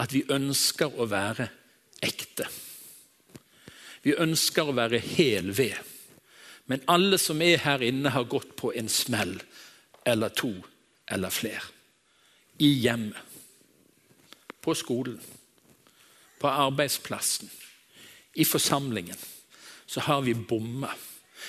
at 0.00 0.12
vi 0.12 0.24
ønsker 0.32 0.96
å 0.96 1.06
være 1.08 1.48
ekte. 2.02 2.48
Vi 4.02 4.16
ønsker 4.18 4.68
å 4.68 4.76
være 4.76 4.98
hel 5.04 5.52
ved. 5.54 5.76
Men 6.66 6.82
alle 6.90 7.18
som 7.20 7.42
er 7.44 7.60
her 7.62 7.84
inne, 7.84 8.10
har 8.10 8.24
gått 8.30 8.56
på 8.56 8.72
en 8.72 8.88
smell 8.88 9.36
eller 10.08 10.32
to 10.34 10.54
eller 11.06 11.30
flere. 11.30 11.62
I 12.58 12.70
hjemmet, 12.84 13.18
på 14.62 14.74
skolen, 14.78 15.18
på 16.38 16.48
arbeidsplassen, 16.48 17.50
i 18.34 18.44
forsamlingen 18.46 19.18
så 19.86 20.00
har 20.08 20.22
vi 20.22 20.34
bomma. 20.34 20.90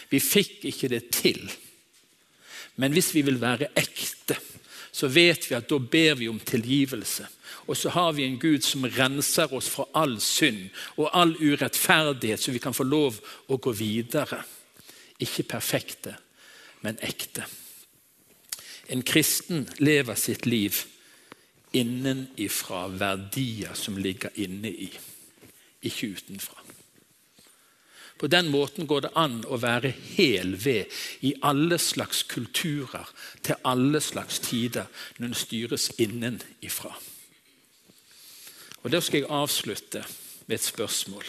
Vi 0.09 0.19
fikk 0.19 0.65
ikke 0.69 0.89
det 0.91 1.03
til. 1.13 1.41
Men 2.75 2.93
hvis 2.93 3.13
vi 3.15 3.21
vil 3.21 3.41
være 3.41 3.69
ekte, 3.77 4.37
så 4.93 5.09
vet 5.09 5.49
vi 5.49 5.55
at 5.57 5.69
da 5.69 5.79
ber 5.79 6.17
vi 6.19 6.29
om 6.29 6.39
tilgivelse. 6.39 7.27
Og 7.67 7.77
så 7.77 7.89
har 7.89 8.11
vi 8.13 8.25
en 8.27 8.39
Gud 8.39 8.61
som 8.65 8.85
renser 8.85 9.53
oss 9.55 9.69
fra 9.71 9.85
all 9.97 10.17
synd 10.21 10.67
og 10.97 11.09
all 11.15 11.33
urettferdighet, 11.39 12.41
så 12.41 12.51
vi 12.51 12.61
kan 12.61 12.75
få 12.75 12.83
lov 12.83 13.19
å 13.47 13.57
gå 13.57 13.73
videre. 13.77 14.41
Ikke 15.23 15.45
perfekte, 15.47 16.17
men 16.81 16.99
ekte. 17.01 17.45
En 18.91 19.01
kristen 19.01 19.63
lever 19.79 20.19
sitt 20.19 20.45
liv 20.45 20.83
innenifra 21.73 22.87
verdier 22.87 23.73
som 23.73 23.97
ligger 23.97 24.33
inne 24.35 24.69
i, 24.69 24.91
ikke 25.81 26.13
utenfra. 26.17 26.62
På 28.17 28.27
den 28.27 28.49
måten 28.51 28.87
går 28.87 29.01
det 29.01 29.13
an 29.19 29.41
å 29.45 29.57
være 29.59 29.89
hel 30.15 30.55
ved 30.63 30.91
i 31.25 31.33
alle 31.43 31.79
slags 31.81 32.23
kulturer 32.23 33.09
til 33.43 33.59
alle 33.67 34.01
slags 34.01 34.39
tider 34.39 34.87
når 35.17 35.27
den 35.27 35.37
styres 35.37 35.89
innenifra. 35.97 36.93
Og 38.83 38.91
Da 38.91 38.99
skal 39.01 39.23
jeg 39.23 39.31
avslutte 39.31 40.03
med 40.47 40.55
et 40.59 40.63
spørsmål. 40.63 41.23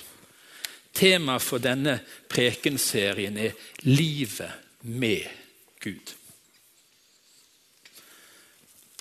Temaet 0.94 1.42
for 1.42 1.58
denne 1.58 2.00
prekenserien 2.28 3.36
er 3.36 3.52
'Livet 3.82 4.52
med 4.82 5.26
Gud'. 5.80 6.14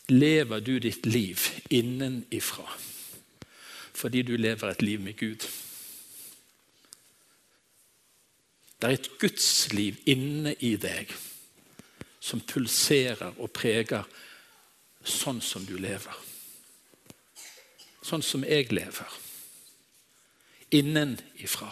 Lever 0.07 0.59
du 0.59 0.79
ditt 0.79 1.05
liv 1.05 1.39
innenifra 1.69 2.67
fordi 3.93 4.21
du 4.21 4.35
lever 4.35 4.69
et 4.69 4.81
liv 4.81 4.99
med 4.99 5.17
Gud? 5.17 5.45
Det 8.83 8.89
er 8.89 8.97
et 8.97 9.13
gudsliv 9.15 9.99
inne 10.11 10.51
i 10.59 10.73
deg 10.75 11.07
som 12.19 12.41
pulserer 12.43 13.37
og 13.39 13.53
preger 13.55 14.03
sånn 15.07 15.39
som 15.39 15.63
du 15.63 15.77
lever. 15.79 16.17
Sånn 18.03 18.25
som 18.27 18.43
jeg 18.43 18.75
lever. 18.75 19.15
Innenifra. 20.75 21.71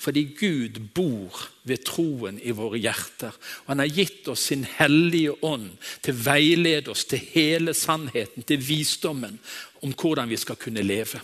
Fordi 0.00 0.24
Gud 0.40 0.80
bor 0.96 1.44
ved 1.68 1.84
troen 1.84 2.40
i 2.40 2.56
våre 2.56 2.80
hjerter. 2.80 3.36
Og 3.36 3.74
Han 3.74 3.84
har 3.84 3.92
gitt 3.92 4.32
oss 4.32 4.48
sin 4.48 4.64
hellige 4.64 5.36
ånd 5.44 5.76
til 6.00 6.16
å 6.16 6.24
veilede 6.32 6.96
oss 6.96 7.04
til 7.12 7.20
hele 7.36 7.76
sannheten, 7.76 8.48
til 8.48 8.56
visdommen 8.56 9.36
om 9.84 9.92
hvordan 9.92 10.32
vi 10.32 10.40
skal 10.40 10.56
kunne 10.56 10.80
leve. 10.80 11.20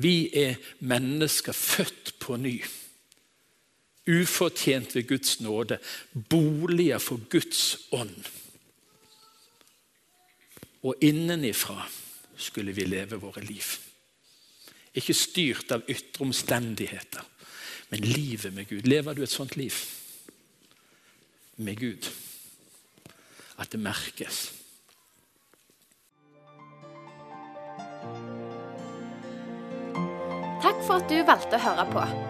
Vi 0.00 0.30
er 0.32 0.56
mennesker 0.80 1.52
født 1.52 2.16
på 2.16 2.40
ny 2.40 2.62
ufortjent 4.10 4.94
ved 4.96 5.08
Guds 5.08 5.40
nåde, 5.40 5.78
boliger 6.30 6.98
for 6.98 7.20
Guds 7.30 7.78
ånd. 7.92 8.26
Og 10.82 10.94
innenifra 11.04 11.84
skulle 12.36 12.72
vi 12.72 12.86
leve 12.88 13.20
våre 13.20 13.42
liv. 13.44 13.76
Ikke 14.96 15.14
styrt 15.14 15.70
av 15.74 15.84
ytre 15.88 16.24
omstendigheter, 16.24 17.22
men 17.90 18.06
livet 18.06 18.54
med 18.54 18.68
Gud. 18.68 18.88
Lever 18.88 19.14
du 19.14 19.22
et 19.22 19.30
sånt 19.30 19.56
liv 19.56 19.74
med 21.56 21.76
Gud? 21.78 22.10
At 23.60 23.70
det 23.72 23.80
merkes. 23.80 24.48
Takk 30.60 30.82
for 30.86 30.98
at 30.98 31.08
du 31.08 31.20
valgte 31.28 31.60
å 31.60 31.64
høre 31.68 31.88
på. 31.92 32.29